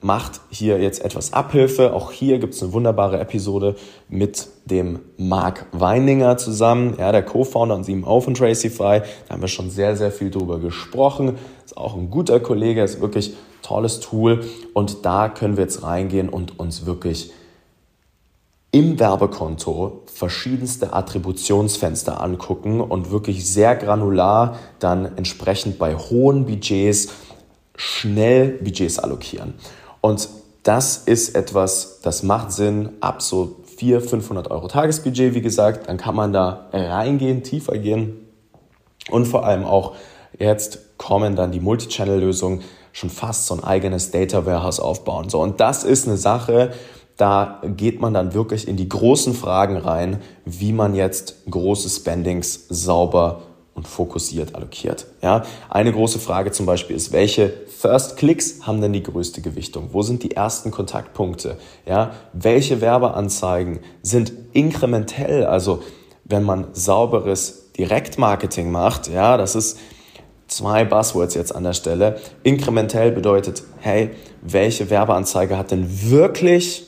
macht 0.01 0.41
hier 0.49 0.79
jetzt 0.79 1.03
etwas 1.03 1.33
Abhilfe. 1.33 1.93
Auch 1.93 2.11
hier 2.11 2.39
gibt 2.39 2.53
es 2.53 2.63
eine 2.63 2.73
wunderbare 2.73 3.19
Episode 3.19 3.75
mit 4.09 4.47
dem 4.65 4.99
Mark 5.17 5.65
Weininger 5.71 6.37
zusammen, 6.37 6.95
ja, 6.97 7.11
der 7.11 7.23
Co-Founder 7.23 7.75
und 7.75 7.85
CMO 7.85 8.21
von 8.21 8.33
Tracify. 8.33 9.01
Da 9.27 9.33
haben 9.33 9.41
wir 9.41 9.47
schon 9.47 9.69
sehr, 9.69 9.95
sehr 9.95 10.11
viel 10.11 10.31
drüber 10.31 10.59
gesprochen. 10.59 11.37
Ist 11.63 11.77
auch 11.77 11.95
ein 11.95 12.09
guter 12.09 12.39
Kollege, 12.39 12.83
ist 12.83 13.01
wirklich 13.01 13.29
ein 13.29 13.35
tolles 13.61 13.99
Tool. 13.99 14.43
Und 14.73 15.05
da 15.05 15.29
können 15.29 15.57
wir 15.57 15.63
jetzt 15.63 15.83
reingehen 15.83 16.29
und 16.29 16.59
uns 16.59 16.85
wirklich 16.85 17.31
im 18.75 18.99
Werbekonto 18.99 20.03
verschiedenste 20.07 20.91
Attributionsfenster 20.91 22.21
angucken 22.21 22.81
und 22.81 23.09
wirklich 23.09 23.47
sehr 23.47 23.73
granular 23.77 24.59
dann 24.79 25.17
entsprechend 25.17 25.79
bei 25.79 25.95
hohen 25.95 26.45
Budgets 26.45 27.07
schnell 27.77 28.49
Budgets 28.49 28.99
allokieren. 28.99 29.53
Und 30.05 30.29
das 30.61 30.97
ist 30.97 31.35
etwas, 31.35 31.99
das 32.03 32.21
macht 32.21 32.51
Sinn 32.51 32.89
ab 33.01 33.23
so 33.23 33.55
400, 33.77 34.07
500 34.07 34.51
Euro 34.51 34.67
Tagesbudget, 34.67 35.33
wie 35.33 35.41
gesagt. 35.41 35.89
Dann 35.89 35.97
kann 35.97 36.13
man 36.13 36.31
da 36.31 36.67
reingehen, 36.71 37.41
tiefer 37.41 37.79
gehen. 37.79 38.27
Und 39.09 39.25
vor 39.25 39.47
allem 39.47 39.63
auch 39.63 39.95
jetzt 40.37 40.99
kommen 40.99 41.35
dann 41.35 41.51
die 41.51 41.59
Multichannel-Lösungen 41.59 42.61
schon 42.93 43.09
fast 43.09 43.47
so 43.47 43.55
ein 43.55 43.63
eigenes 43.63 44.11
Data 44.11 44.45
Warehouse 44.45 44.79
aufbauen. 44.79 45.29
So, 45.29 45.41
und 45.41 45.59
das 45.59 45.83
ist 45.83 46.07
eine 46.07 46.17
Sache, 46.17 46.73
da 47.17 47.63
geht 47.75 47.99
man 47.99 48.13
dann 48.13 48.35
wirklich 48.35 48.67
in 48.67 48.77
die 48.77 48.87
großen 48.87 49.33
Fragen 49.33 49.77
rein, 49.77 50.21
wie 50.45 50.71
man 50.71 50.93
jetzt 50.93 51.49
große 51.49 51.89
Spendings 51.89 52.67
sauber 52.69 53.41
und 53.75 53.87
fokussiert 53.87 54.55
allokiert. 54.55 55.05
Ja, 55.21 55.43
eine 55.69 55.91
große 55.91 56.17
Frage 56.17 56.51
zum 56.51 56.65
Beispiel 56.65 56.95
ist, 56.95 57.11
welche 57.11 57.53
First 57.67 58.17
Clicks 58.17 58.61
haben 58.65 58.81
denn 58.81 58.93
die 58.93 59.03
größte 59.03 59.41
Gewichtung? 59.41 59.89
Wo 59.91 60.01
sind 60.01 60.23
die 60.23 60.31
ersten 60.31 60.71
Kontaktpunkte? 60.71 61.57
Ja, 61.85 62.11
welche 62.33 62.81
Werbeanzeigen 62.81 63.81
sind 64.01 64.31
inkrementell? 64.53 65.45
Also, 65.45 65.83
wenn 66.23 66.41
man 66.41 66.67
sauberes 66.71 67.73
Direktmarketing 67.73 68.71
macht, 68.71 69.09
ja, 69.09 69.35
das 69.35 69.55
ist 69.55 69.77
zwei 70.47 70.85
Buzzwords 70.85 71.35
jetzt 71.35 71.53
an 71.53 71.65
der 71.65 71.73
Stelle. 71.73 72.19
Inkrementell 72.43 73.11
bedeutet, 73.11 73.63
hey, 73.79 74.11
welche 74.41 74.89
Werbeanzeige 74.89 75.57
hat 75.57 75.71
denn 75.71 76.09
wirklich 76.09 76.87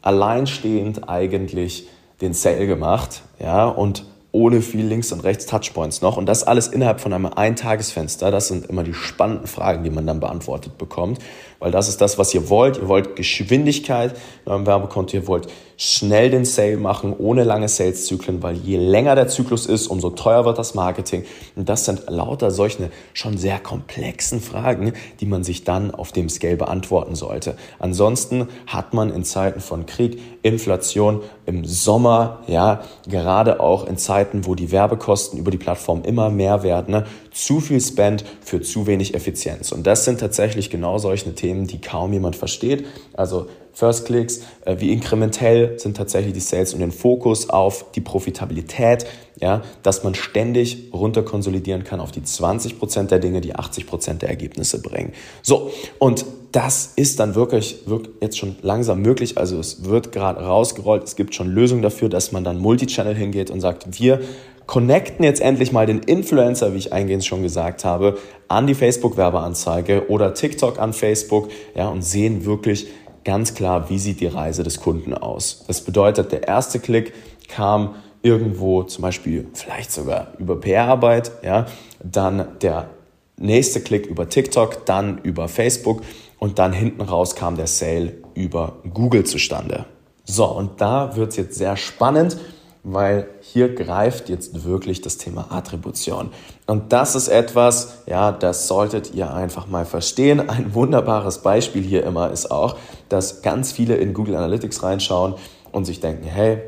alleinstehend 0.00 1.06
eigentlich 1.06 1.86
den 2.22 2.32
Sale 2.32 2.66
gemacht? 2.66 3.22
Ja, 3.38 3.66
und 3.68 4.06
ohne 4.34 4.62
viel 4.62 4.84
links 4.84 5.12
und 5.12 5.20
rechts 5.20 5.46
Touchpoints 5.46 6.02
noch. 6.02 6.16
Und 6.16 6.26
das 6.26 6.42
alles 6.42 6.66
innerhalb 6.66 7.00
von 7.00 7.12
einem 7.12 7.26
Eintagesfenster. 7.26 8.32
Das 8.32 8.48
sind 8.48 8.66
immer 8.66 8.82
die 8.82 8.92
spannenden 8.92 9.46
Fragen, 9.46 9.84
die 9.84 9.90
man 9.90 10.08
dann 10.08 10.18
beantwortet 10.18 10.76
bekommt. 10.76 11.20
Weil 11.64 11.70
das 11.70 11.88
ist 11.88 12.02
das, 12.02 12.18
was 12.18 12.34
ihr 12.34 12.50
wollt. 12.50 12.76
Ihr 12.76 12.88
wollt 12.88 13.16
Geschwindigkeit 13.16 14.14
in 14.44 14.52
eurem 14.52 14.66
Werbekonto. 14.66 15.16
Ihr 15.16 15.26
wollt 15.26 15.48
schnell 15.78 16.28
den 16.28 16.44
Sale 16.44 16.76
machen, 16.76 17.14
ohne 17.16 17.42
lange 17.42 17.68
Saleszyklen, 17.68 18.42
weil 18.42 18.56
je 18.56 18.76
länger 18.76 19.14
der 19.14 19.28
Zyklus 19.28 19.64
ist, 19.64 19.86
umso 19.86 20.10
teuer 20.10 20.44
wird 20.44 20.58
das 20.58 20.74
Marketing. 20.74 21.24
Und 21.56 21.70
das 21.70 21.86
sind 21.86 22.02
lauter 22.06 22.50
solche 22.50 22.90
schon 23.14 23.38
sehr 23.38 23.58
komplexen 23.58 24.42
Fragen, 24.42 24.92
die 25.20 25.26
man 25.26 25.42
sich 25.42 25.64
dann 25.64 25.90
auf 25.90 26.12
dem 26.12 26.28
Scale 26.28 26.56
beantworten 26.56 27.14
sollte. 27.14 27.56
Ansonsten 27.78 28.48
hat 28.66 28.92
man 28.92 29.10
in 29.10 29.24
Zeiten 29.24 29.60
von 29.60 29.86
Krieg, 29.86 30.20
Inflation, 30.42 31.22
im 31.46 31.64
Sommer, 31.64 32.40
ja, 32.46 32.82
gerade 33.08 33.60
auch 33.60 33.86
in 33.86 33.96
Zeiten, 33.96 34.44
wo 34.44 34.54
die 34.54 34.70
Werbekosten 34.70 35.38
über 35.38 35.50
die 35.50 35.58
Plattform 35.58 36.02
immer 36.02 36.28
mehr 36.28 36.62
werden, 36.62 36.92
ne, 36.92 37.04
zu 37.34 37.60
viel 37.60 37.80
Spend 37.80 38.24
für 38.40 38.62
zu 38.62 38.86
wenig 38.86 39.14
Effizienz. 39.14 39.72
Und 39.72 39.86
das 39.86 40.04
sind 40.04 40.20
tatsächlich 40.20 40.70
genau 40.70 40.98
solche 40.98 41.34
Themen, 41.34 41.66
die 41.66 41.80
kaum 41.80 42.12
jemand 42.12 42.36
versteht. 42.36 42.86
Also 43.12 43.48
First 43.74 44.06
Clicks, 44.06 44.42
äh, 44.64 44.76
wie 44.78 44.92
inkrementell 44.92 45.78
sind 45.78 45.96
tatsächlich 45.96 46.32
die 46.32 46.40
Sales 46.40 46.72
und 46.74 46.80
den 46.80 46.92
Fokus 46.92 47.50
auf 47.50 47.90
die 47.92 48.00
Profitabilität, 48.00 49.04
ja, 49.40 49.62
dass 49.82 50.04
man 50.04 50.14
ständig 50.14 50.90
runterkonsolidieren 50.92 51.82
kann 51.82 51.98
auf 51.98 52.12
die 52.12 52.20
20% 52.20 53.08
der 53.08 53.18
Dinge, 53.18 53.40
die 53.40 53.56
80% 53.56 54.22
der 54.22 54.28
Ergebnisse 54.28 54.80
bringen. 54.80 55.12
So, 55.42 55.72
und 55.98 56.24
das 56.52 56.92
ist 56.94 57.18
dann 57.18 57.34
wirklich, 57.34 57.80
wirklich 57.86 58.14
jetzt 58.20 58.38
schon 58.38 58.54
langsam 58.62 59.02
möglich. 59.02 59.38
Also 59.38 59.58
es 59.58 59.84
wird 59.86 60.12
gerade 60.12 60.40
rausgerollt, 60.40 61.02
es 61.02 61.16
gibt 61.16 61.34
schon 61.34 61.48
Lösungen 61.48 61.82
dafür, 61.82 62.08
dass 62.08 62.30
man 62.30 62.44
dann 62.44 62.58
Multichannel 62.58 63.16
hingeht 63.16 63.50
und 63.50 63.60
sagt, 63.60 63.98
wir 64.00 64.20
connecten 64.66 65.24
jetzt 65.24 65.40
endlich 65.40 65.72
mal 65.72 65.86
den 65.86 66.00
Influencer, 66.00 66.72
wie 66.72 66.78
ich 66.78 66.92
eingehend 66.92 67.24
schon 67.24 67.42
gesagt 67.42 67.84
habe, 67.84 68.18
an 68.48 68.66
die 68.66 68.74
Facebook-Werbeanzeige 68.74 70.08
oder 70.08 70.34
TikTok 70.34 70.78
an 70.78 70.92
Facebook, 70.92 71.50
ja, 71.74 71.88
und 71.88 72.02
sehen 72.02 72.44
wirklich, 72.44 72.88
ganz 73.24 73.54
klar, 73.54 73.88
wie 73.90 73.98
sieht 73.98 74.20
die 74.20 74.26
Reise 74.26 74.62
des 74.62 74.80
Kunden 74.80 75.14
aus. 75.14 75.64
Das 75.66 75.80
bedeutet, 75.80 76.32
der 76.32 76.46
erste 76.46 76.78
Klick 76.78 77.12
kam 77.48 77.94
irgendwo 78.22 78.82
zum 78.82 79.02
Beispiel 79.02 79.46
vielleicht 79.52 79.92
sogar 79.92 80.32
über 80.38 80.60
PR-Arbeit, 80.60 81.32
ja, 81.42 81.66
dann 82.02 82.58
der 82.60 82.88
nächste 83.36 83.80
Klick 83.80 84.06
über 84.06 84.28
TikTok, 84.28 84.86
dann 84.86 85.18
über 85.18 85.48
Facebook 85.48 86.02
und 86.38 86.58
dann 86.58 86.72
hinten 86.72 87.02
raus 87.02 87.34
kam 87.34 87.56
der 87.56 87.66
Sale 87.66 88.12
über 88.34 88.76
Google 88.92 89.24
zustande. 89.24 89.86
So, 90.24 90.46
und 90.46 90.80
da 90.80 91.16
wird 91.16 91.30
es 91.30 91.36
jetzt 91.36 91.58
sehr 91.58 91.76
spannend, 91.76 92.38
weil 92.84 93.28
hier 93.40 93.74
greift 93.74 94.28
jetzt 94.28 94.64
wirklich 94.64 95.00
das 95.00 95.16
Thema 95.16 95.46
Attribution. 95.50 96.30
Und 96.66 96.92
das 96.92 97.14
ist 97.14 97.28
etwas, 97.28 98.02
ja, 98.06 98.30
das 98.30 98.68
solltet 98.68 99.14
ihr 99.14 99.32
einfach 99.32 99.66
mal 99.66 99.86
verstehen. 99.86 100.48
Ein 100.48 100.74
wunderbares 100.74 101.38
Beispiel 101.38 101.82
hier 101.82 102.04
immer 102.04 102.30
ist 102.30 102.50
auch, 102.50 102.76
dass 103.08 103.40
ganz 103.40 103.72
viele 103.72 103.96
in 103.96 104.12
Google 104.12 104.36
Analytics 104.36 104.82
reinschauen 104.82 105.34
und 105.72 105.86
sich 105.86 106.00
denken, 106.00 106.24
hey, 106.26 106.58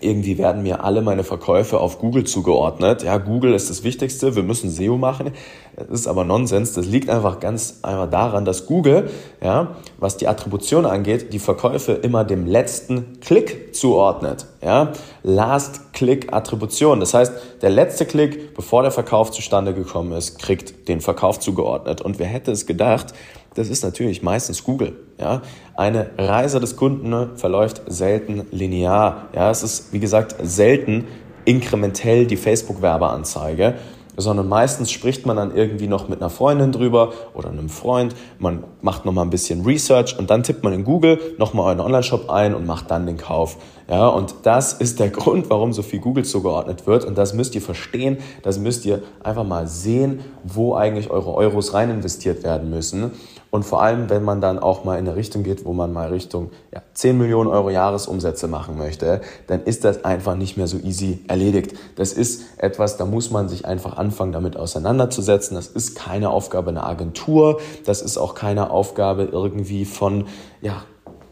irgendwie 0.00 0.38
werden 0.38 0.62
mir 0.62 0.84
alle 0.84 1.00
meine 1.00 1.24
Verkäufe 1.24 1.80
auf 1.80 1.98
Google 1.98 2.24
zugeordnet. 2.24 3.02
Ja, 3.02 3.16
Google 3.18 3.54
ist 3.54 3.70
das 3.70 3.82
Wichtigste, 3.82 4.36
wir 4.36 4.42
müssen 4.42 4.70
SEO 4.70 4.98
machen. 4.98 5.32
Das 5.76 5.88
ist 5.88 6.06
aber 6.06 6.24
Nonsens. 6.24 6.72
Das 6.72 6.86
liegt 6.86 7.10
einfach 7.10 7.38
ganz 7.38 7.80
einfach 7.82 8.10
daran, 8.10 8.44
dass 8.44 8.66
Google, 8.66 9.10
ja, 9.42 9.76
was 9.98 10.16
die 10.16 10.26
Attribution 10.26 10.86
angeht, 10.86 11.32
die 11.34 11.38
Verkäufe 11.38 11.92
immer 11.92 12.24
dem 12.24 12.46
letzten 12.46 13.20
Klick 13.20 13.74
zuordnet. 13.74 14.46
Ja, 14.62 14.92
Last 15.22 15.92
Click 15.92 16.32
Attribution. 16.32 17.00
Das 17.00 17.12
heißt, 17.12 17.32
der 17.60 17.70
letzte 17.70 18.06
Klick, 18.06 18.54
bevor 18.54 18.82
der 18.82 18.90
Verkauf 18.90 19.30
zustande 19.30 19.74
gekommen 19.74 20.12
ist, 20.12 20.38
kriegt 20.38 20.88
den 20.88 21.00
Verkauf 21.00 21.40
zugeordnet. 21.40 22.00
Und 22.00 22.18
wer 22.18 22.26
hätte 22.26 22.52
es 22.52 22.66
gedacht, 22.66 23.12
das 23.54 23.68
ist 23.68 23.84
natürlich 23.84 24.22
meistens 24.22 24.64
Google. 24.64 24.96
Ja? 25.18 25.42
Eine 25.76 26.10
Reise 26.16 26.60
des 26.60 26.76
Kunden 26.76 27.36
verläuft 27.36 27.82
selten 27.86 28.46
linear. 28.50 29.28
Ja? 29.34 29.50
Es 29.50 29.62
ist, 29.62 29.92
wie 29.92 30.00
gesagt, 30.00 30.36
selten 30.42 31.06
inkrementell 31.44 32.26
die 32.26 32.36
Facebook-Werbeanzeige, 32.36 33.74
sondern 34.16 34.48
meistens 34.48 34.90
spricht 34.90 35.26
man 35.26 35.36
dann 35.36 35.54
irgendwie 35.54 35.88
noch 35.88 36.08
mit 36.08 36.20
einer 36.20 36.30
Freundin 36.30 36.72
drüber 36.72 37.12
oder 37.34 37.50
einem 37.50 37.68
Freund. 37.68 38.14
Man 38.38 38.64
macht 38.80 39.04
nochmal 39.04 39.24
ein 39.24 39.30
bisschen 39.30 39.64
Research 39.64 40.18
und 40.18 40.30
dann 40.30 40.42
tippt 40.42 40.64
man 40.64 40.72
in 40.72 40.84
Google 40.84 41.20
nochmal 41.38 41.66
euren 41.66 41.80
Online-Shop 41.80 42.30
ein 42.30 42.54
und 42.54 42.66
macht 42.66 42.90
dann 42.90 43.06
den 43.06 43.16
Kauf. 43.16 43.58
Ja, 43.88 44.08
und 44.08 44.34
das 44.42 44.72
ist 44.72 44.98
der 44.98 45.10
Grund, 45.10 45.48
warum 45.50 45.72
so 45.72 45.82
viel 45.82 46.00
Google 46.00 46.24
zugeordnet 46.24 46.86
wird. 46.86 47.04
Und 47.04 47.16
das 47.16 47.34
müsst 47.34 47.54
ihr 47.54 47.62
verstehen. 47.62 48.18
Das 48.42 48.58
müsst 48.58 48.84
ihr 48.84 49.02
einfach 49.22 49.44
mal 49.44 49.68
sehen, 49.68 50.20
wo 50.44 50.74
eigentlich 50.74 51.10
eure 51.10 51.34
Euros 51.34 51.74
rein 51.74 51.90
investiert 51.90 52.42
werden 52.42 52.70
müssen. 52.70 53.12
Und 53.50 53.62
vor 53.62 53.80
allem, 53.80 54.10
wenn 54.10 54.24
man 54.24 54.40
dann 54.40 54.58
auch 54.58 54.84
mal 54.84 54.98
in 54.98 55.06
eine 55.06 55.16
Richtung 55.16 55.42
geht, 55.42 55.64
wo 55.64 55.72
man 55.72 55.92
mal 55.92 56.08
Richtung 56.08 56.50
ja, 56.74 56.82
10 56.94 57.16
Millionen 57.16 57.48
Euro 57.48 57.70
Jahresumsätze 57.70 58.48
machen 58.48 58.76
möchte, 58.76 59.20
dann 59.46 59.62
ist 59.62 59.84
das 59.84 60.04
einfach 60.04 60.34
nicht 60.34 60.56
mehr 60.56 60.66
so 60.66 60.78
easy 60.78 61.24
erledigt. 61.28 61.74
Das 61.94 62.12
ist 62.12 62.42
etwas, 62.58 62.96
da 62.96 63.06
muss 63.06 63.30
man 63.30 63.48
sich 63.48 63.64
einfach 63.64 63.96
anfangen, 63.96 64.32
damit 64.32 64.56
auseinanderzusetzen. 64.56 65.54
Das 65.54 65.68
ist 65.68 65.94
keine 65.94 66.30
Aufgabe 66.30 66.70
einer 66.70 66.86
Agentur. 66.86 67.60
Das 67.84 68.02
ist 68.02 68.18
auch 68.18 68.34
keine 68.34 68.70
Aufgabe 68.70 69.22
irgendwie 69.22 69.84
von, 69.84 70.26
ja, 70.60 70.82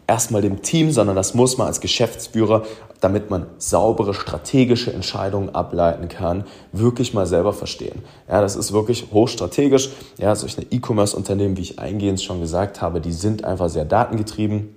erstmal 0.07 0.43
dem 0.43 0.63
Team, 0.63 0.91
sondern 0.91 1.17
das 1.17 1.35
muss 1.35 1.59
man 1.59 1.67
als 1.67 1.81
Geschäftsführer, 1.81 2.65
damit 3.01 3.31
man 3.31 3.47
saubere 3.59 4.15
strategische 4.15 4.93
Entscheidungen 4.93 5.55
ableiten 5.55 6.09
kann, 6.09 6.45
wirklich 6.73 7.13
mal 7.13 7.27
selber 7.27 7.53
verstehen. 7.53 8.03
Ja, 8.29 8.41
das 8.41 8.57
ist 8.57 8.73
wirklich 8.73 9.09
hochstrategisch. 9.13 9.91
Ja, 10.19 10.35
solche 10.35 10.63
E-Commerce-Unternehmen, 10.63 11.57
wie 11.57 11.63
ich 11.63 11.79
eingehend 11.79 12.23
schon 12.23 12.41
gesagt 12.41 12.81
habe, 12.81 13.01
die 13.01 13.13
sind 13.13 13.45
einfach 13.45 13.69
sehr 13.69 13.85
datengetrieben. 13.85 14.75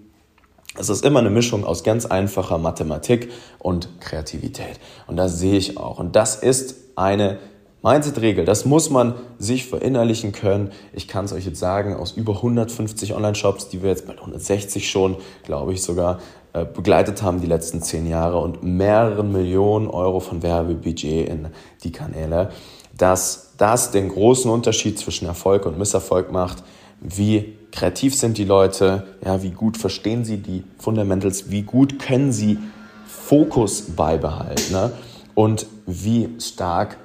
Es 0.79 0.89
ist 0.89 1.05
immer 1.05 1.19
eine 1.19 1.29
Mischung 1.29 1.63
aus 1.65 1.83
ganz 1.83 2.05
einfacher 2.05 2.57
Mathematik 2.57 3.31
und 3.59 3.99
Kreativität. 3.99 4.79
Und 5.07 5.17
das 5.17 5.39
sehe 5.39 5.57
ich 5.57 5.77
auch. 5.77 5.99
Und 5.99 6.15
das 6.15 6.35
ist 6.35 6.75
eine 6.95 7.39
Mindset-Regel, 7.88 8.43
das 8.43 8.65
muss 8.65 8.89
man 8.89 9.13
sich 9.39 9.65
verinnerlichen 9.65 10.34
können. 10.34 10.71
Ich 10.91 11.08
kann 11.08 11.23
es 11.23 11.32
euch 11.32 11.45
jetzt 11.45 11.60
sagen, 11.60 11.95
aus 11.95 12.12
über 12.12 12.36
150 12.36 13.13
Online-Shops, 13.13 13.69
die 13.69 13.82
wir 13.82 13.89
jetzt 13.89 14.06
bald 14.06 14.19
160 14.19 14.89
schon, 14.89 15.15
glaube 15.43 15.71
ich 15.71 15.82
sogar, 15.82 16.19
äh, 16.52 16.65
begleitet 16.65 17.21
haben 17.21 17.39
die 17.39 17.47
letzten 17.47 17.82
zehn 17.82 18.06
Jahre 18.06 18.39
und 18.39 18.62
mehreren 18.62 19.32
Millionen 19.32 19.88
Euro 19.88 20.19
von 20.19 20.43
Werbebudget 20.43 21.30
in 21.30 21.47
die 21.86 21.93
Kanäle, 21.93 22.50
dass 22.97 23.54
das 23.58 23.91
den 23.91 24.10
großen 24.10 24.52
Unterschied 24.52 25.00
zwischen 25.00 25.26
Erfolg 25.26 25.65
und 25.65 25.78
Misserfolg 25.78 26.30
macht. 26.30 26.63
Wie 27.00 27.58
kreativ 27.71 28.17
sind 28.17 28.38
die 28.38 28.43
Leute? 28.43 29.08
Ja, 29.23 29.41
wie 29.43 29.52
gut 29.52 29.78
verstehen 29.78 30.26
sie 30.26 30.39
die 30.39 30.65
Fundamentals? 30.78 31.52
Wie 31.52 31.62
gut 31.62 32.00
können 32.00 32.34
sie 32.34 32.60
Fokus 33.06 33.84
beibehalten? 33.95 34.73
Ne? 34.73 34.91
Und 35.36 35.67
wie 35.86 36.28
stark 36.41 36.97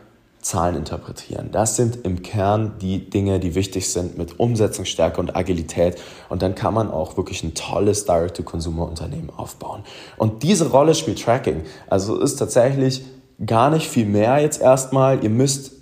Zahlen 0.42 0.76
interpretieren. 0.76 1.50
Das 1.52 1.76
sind 1.76 2.04
im 2.04 2.22
Kern 2.22 2.72
die 2.80 3.08
Dinge, 3.08 3.38
die 3.38 3.54
wichtig 3.54 3.90
sind 3.92 4.18
mit 4.18 4.40
Umsetzungsstärke 4.40 5.20
und 5.20 5.36
Agilität. 5.36 6.00
Und 6.28 6.42
dann 6.42 6.54
kann 6.54 6.74
man 6.74 6.90
auch 6.90 7.16
wirklich 7.16 7.44
ein 7.44 7.54
tolles 7.54 8.04
Direct-to-Consumer-Unternehmen 8.04 9.30
aufbauen. 9.30 9.84
Und 10.16 10.42
diese 10.42 10.70
Rolle 10.70 10.94
spielt 10.94 11.22
Tracking. 11.22 11.62
Also 11.88 12.18
ist 12.18 12.36
tatsächlich 12.36 13.04
gar 13.44 13.70
nicht 13.70 13.88
viel 13.88 14.06
mehr 14.06 14.40
jetzt 14.40 14.60
erstmal. 14.60 15.22
Ihr 15.22 15.30
müsst 15.30 15.72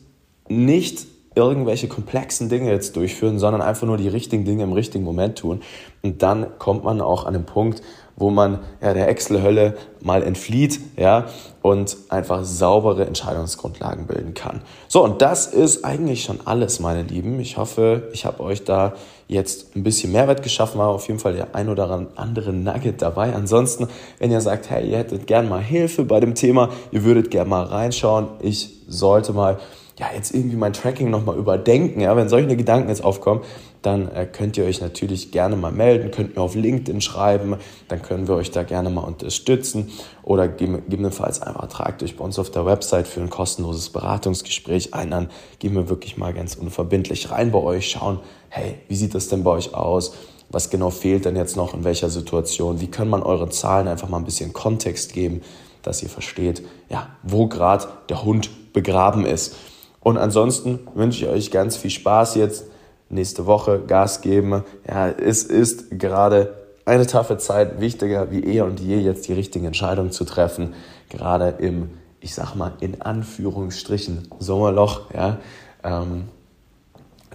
nicht 0.48 1.06
irgendwelche 1.34 1.88
komplexen 1.88 2.48
Dinge 2.48 2.70
jetzt 2.70 2.96
durchführen, 2.96 3.38
sondern 3.38 3.62
einfach 3.62 3.86
nur 3.86 3.96
die 3.96 4.08
richtigen 4.08 4.44
Dinge 4.44 4.64
im 4.64 4.72
richtigen 4.72 5.04
Moment 5.04 5.38
tun. 5.38 5.62
Und 6.02 6.22
dann 6.22 6.58
kommt 6.58 6.84
man 6.84 7.00
auch 7.00 7.24
an 7.24 7.32
den 7.32 7.46
Punkt, 7.46 7.82
wo 8.20 8.30
man 8.30 8.60
ja, 8.82 8.92
der 8.92 9.08
Excel-Hölle 9.08 9.76
mal 10.02 10.22
entflieht 10.22 10.78
ja, 10.96 11.26
und 11.62 11.96
einfach 12.10 12.44
saubere 12.44 13.06
Entscheidungsgrundlagen 13.06 14.06
bilden 14.06 14.34
kann. 14.34 14.60
So, 14.88 15.02
und 15.02 15.22
das 15.22 15.46
ist 15.46 15.84
eigentlich 15.84 16.22
schon 16.22 16.38
alles, 16.44 16.80
meine 16.80 17.02
Lieben. 17.02 17.40
Ich 17.40 17.56
hoffe, 17.56 18.10
ich 18.12 18.26
habe 18.26 18.40
euch 18.40 18.62
da 18.62 18.92
jetzt 19.26 19.74
ein 19.74 19.82
bisschen 19.82 20.12
Mehrwert 20.12 20.42
geschaffen, 20.42 20.78
war 20.78 20.88
auf 20.88 21.08
jeden 21.08 21.18
Fall 21.18 21.32
der 21.32 21.54
ein 21.54 21.70
oder 21.70 22.08
andere 22.16 22.52
Nugget 22.52 23.00
dabei. 23.00 23.34
Ansonsten, 23.34 23.88
wenn 24.18 24.30
ihr 24.30 24.42
sagt, 24.42 24.68
hey, 24.68 24.88
ihr 24.88 24.98
hättet 24.98 25.26
gern 25.26 25.48
mal 25.48 25.62
Hilfe 25.62 26.04
bei 26.04 26.20
dem 26.20 26.34
Thema, 26.34 26.68
ihr 26.92 27.04
würdet 27.04 27.30
gern 27.30 27.48
mal 27.48 27.64
reinschauen, 27.64 28.28
ich 28.42 28.70
sollte 28.86 29.32
mal 29.32 29.58
ja, 29.98 30.06
jetzt 30.14 30.34
irgendwie 30.34 30.56
mein 30.56 30.72
Tracking 30.72 31.10
nochmal 31.10 31.36
überdenken, 31.36 32.00
ja, 32.00 32.16
wenn 32.16 32.30
solche 32.30 32.56
Gedanken 32.56 32.88
jetzt 32.88 33.04
aufkommen, 33.04 33.42
dann 33.82 34.10
äh, 34.12 34.26
könnt 34.26 34.56
ihr 34.56 34.64
euch 34.64 34.80
natürlich 34.80 35.32
gerne 35.32 35.56
mal 35.56 35.72
melden, 35.72 36.10
könnt 36.10 36.36
mir 36.36 36.42
auf 36.42 36.54
LinkedIn 36.54 37.00
schreiben, 37.00 37.56
dann 37.88 38.02
können 38.02 38.28
wir 38.28 38.34
euch 38.34 38.50
da 38.50 38.62
gerne 38.62 38.90
mal 38.90 39.02
unterstützen 39.02 39.90
oder 40.22 40.48
gegebenenfalls 40.48 41.42
einfach 41.42 41.66
tragt 41.68 42.02
euch 42.02 42.16
bei 42.16 42.24
uns 42.24 42.38
auf 42.38 42.50
der 42.50 42.66
Website 42.66 43.08
für 43.08 43.20
ein 43.20 43.30
kostenloses 43.30 43.90
Beratungsgespräch 43.90 44.94
ein, 44.94 45.10
dann 45.10 45.30
gehen 45.58 45.74
wir 45.74 45.88
wirklich 45.88 46.16
mal 46.16 46.34
ganz 46.34 46.54
unverbindlich 46.54 47.30
rein 47.30 47.50
bei 47.50 47.58
euch, 47.58 47.90
schauen, 47.90 48.20
hey, 48.48 48.76
wie 48.88 48.96
sieht 48.96 49.14
das 49.14 49.28
denn 49.28 49.44
bei 49.44 49.50
euch 49.52 49.74
aus? 49.74 50.14
Was 50.50 50.68
genau 50.68 50.90
fehlt 50.90 51.24
denn 51.24 51.36
jetzt 51.36 51.56
noch 51.56 51.74
in 51.74 51.84
welcher 51.84 52.10
Situation? 52.10 52.80
Wie 52.80 52.88
kann 52.88 53.08
man 53.08 53.22
euren 53.22 53.52
Zahlen 53.52 53.86
einfach 53.86 54.08
mal 54.08 54.16
ein 54.18 54.24
bisschen 54.24 54.52
Kontext 54.52 55.12
geben, 55.12 55.42
dass 55.82 56.02
ihr 56.02 56.08
versteht, 56.08 56.62
ja, 56.88 57.08
wo 57.22 57.46
gerade 57.46 57.86
der 58.08 58.24
Hund 58.24 58.50
begraben 58.72 59.24
ist. 59.24 59.56
Und 60.00 60.16
ansonsten 60.18 60.80
wünsche 60.94 61.24
ich 61.24 61.30
euch 61.30 61.50
ganz 61.50 61.76
viel 61.76 61.90
Spaß 61.90 62.34
jetzt 62.36 62.64
nächste 63.10 63.46
Woche 63.46 63.80
Gas 63.86 64.20
geben. 64.22 64.64
Ja, 64.88 65.08
es 65.08 65.42
ist 65.42 65.98
gerade 65.98 66.54
eine 66.84 67.06
taffe 67.06 67.36
Zeit, 67.38 67.80
wichtiger 67.80 68.30
wie 68.30 68.42
eh 68.44 68.62
und 68.62 68.80
je, 68.80 68.98
jetzt 68.98 69.28
die 69.28 69.32
richtigen 69.32 69.66
Entscheidungen 69.66 70.12
zu 70.12 70.24
treffen. 70.24 70.74
Gerade 71.08 71.56
im, 71.58 71.90
ich 72.20 72.34
sag 72.34 72.54
mal, 72.54 72.72
in 72.80 73.02
Anführungsstrichen 73.02 74.28
Sommerloch. 74.38 75.12
Ja. 75.12 75.38
Ähm, 75.84 76.28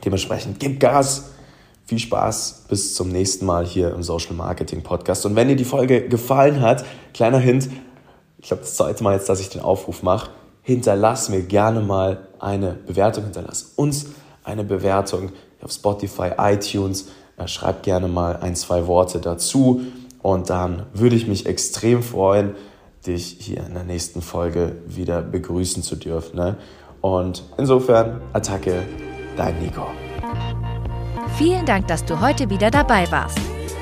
dementsprechend 0.03 0.59
gib 0.59 0.79
Gas. 0.79 1.31
Viel 1.87 1.99
Spaß, 1.99 2.65
bis 2.67 2.95
zum 2.95 3.09
nächsten 3.09 3.45
Mal 3.45 3.63
hier 3.63 3.93
im 3.93 4.01
Social 4.01 4.33
Marketing 4.33 4.81
Podcast. 4.81 5.23
Und 5.27 5.35
wenn 5.35 5.49
dir 5.49 5.55
die 5.55 5.65
Folge 5.65 6.07
gefallen 6.07 6.61
hat, 6.61 6.83
kleiner 7.13 7.37
Hint, 7.37 7.69
ich 8.39 8.47
glaube, 8.47 8.63
das 8.63 8.75
zweite 8.75 9.03
Mal 9.03 9.13
jetzt, 9.13 9.29
dass 9.29 9.39
ich 9.39 9.49
den 9.49 9.61
Aufruf 9.61 10.01
mache, 10.01 10.31
hinterlass 10.63 11.29
mir 11.29 11.43
gerne 11.43 11.81
mal 11.81 12.27
eine 12.39 12.73
Bewertung, 12.73 13.25
hinterlass 13.25 13.73
uns 13.75 14.07
eine 14.43 14.63
Bewertung 14.63 15.31
auf 15.61 15.71
Spotify, 15.71 16.31
iTunes. 16.37 17.07
Äh, 17.37 17.47
schreib 17.47 17.83
gerne 17.83 18.07
mal 18.07 18.37
ein, 18.37 18.55
zwei 18.55 18.87
Worte 18.87 19.19
dazu 19.19 19.81
und 20.21 20.49
dann 20.49 20.87
würde 20.93 21.15
ich 21.15 21.27
mich 21.27 21.45
extrem 21.45 22.01
freuen, 22.01 22.55
dich 23.05 23.37
hier 23.39 23.65
in 23.65 23.73
der 23.73 23.83
nächsten 23.83 24.21
Folge 24.21 24.77
wieder 24.87 25.21
begrüßen 25.21 25.83
zu 25.83 25.95
dürfen. 25.95 26.37
Ne? 26.37 26.57
Und 27.01 27.43
insofern, 27.57 28.21
Attacke, 28.33 28.83
dein 29.37 29.59
Nico. 29.59 29.85
Vielen 31.37 31.65
Dank, 31.65 31.87
dass 31.87 32.05
du 32.05 32.21
heute 32.21 32.49
wieder 32.49 32.71
dabei 32.71 33.11
warst. 33.11 33.37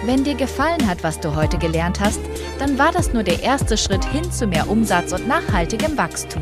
Wenn 0.05 0.25
dir 0.25 0.36
gefallen 0.36 0.86
hat, 0.88 1.03
was 1.03 1.21
du 1.21 1.33
heute 1.36 1.57
gelernt 1.57 2.01
hast, 2.01 2.19
dann 2.59 2.77
war 2.77 2.91
das 2.91 3.13
nur 3.13 3.23
der 3.23 3.41
erste 3.41 3.77
Schritt 3.77 4.03
hin 4.03 4.29
zu 4.29 4.47
mehr 4.47 4.69
Umsatz 4.69 5.13
und 5.13 5.27
nachhaltigem 5.27 5.97
Wachstum. 5.97 6.41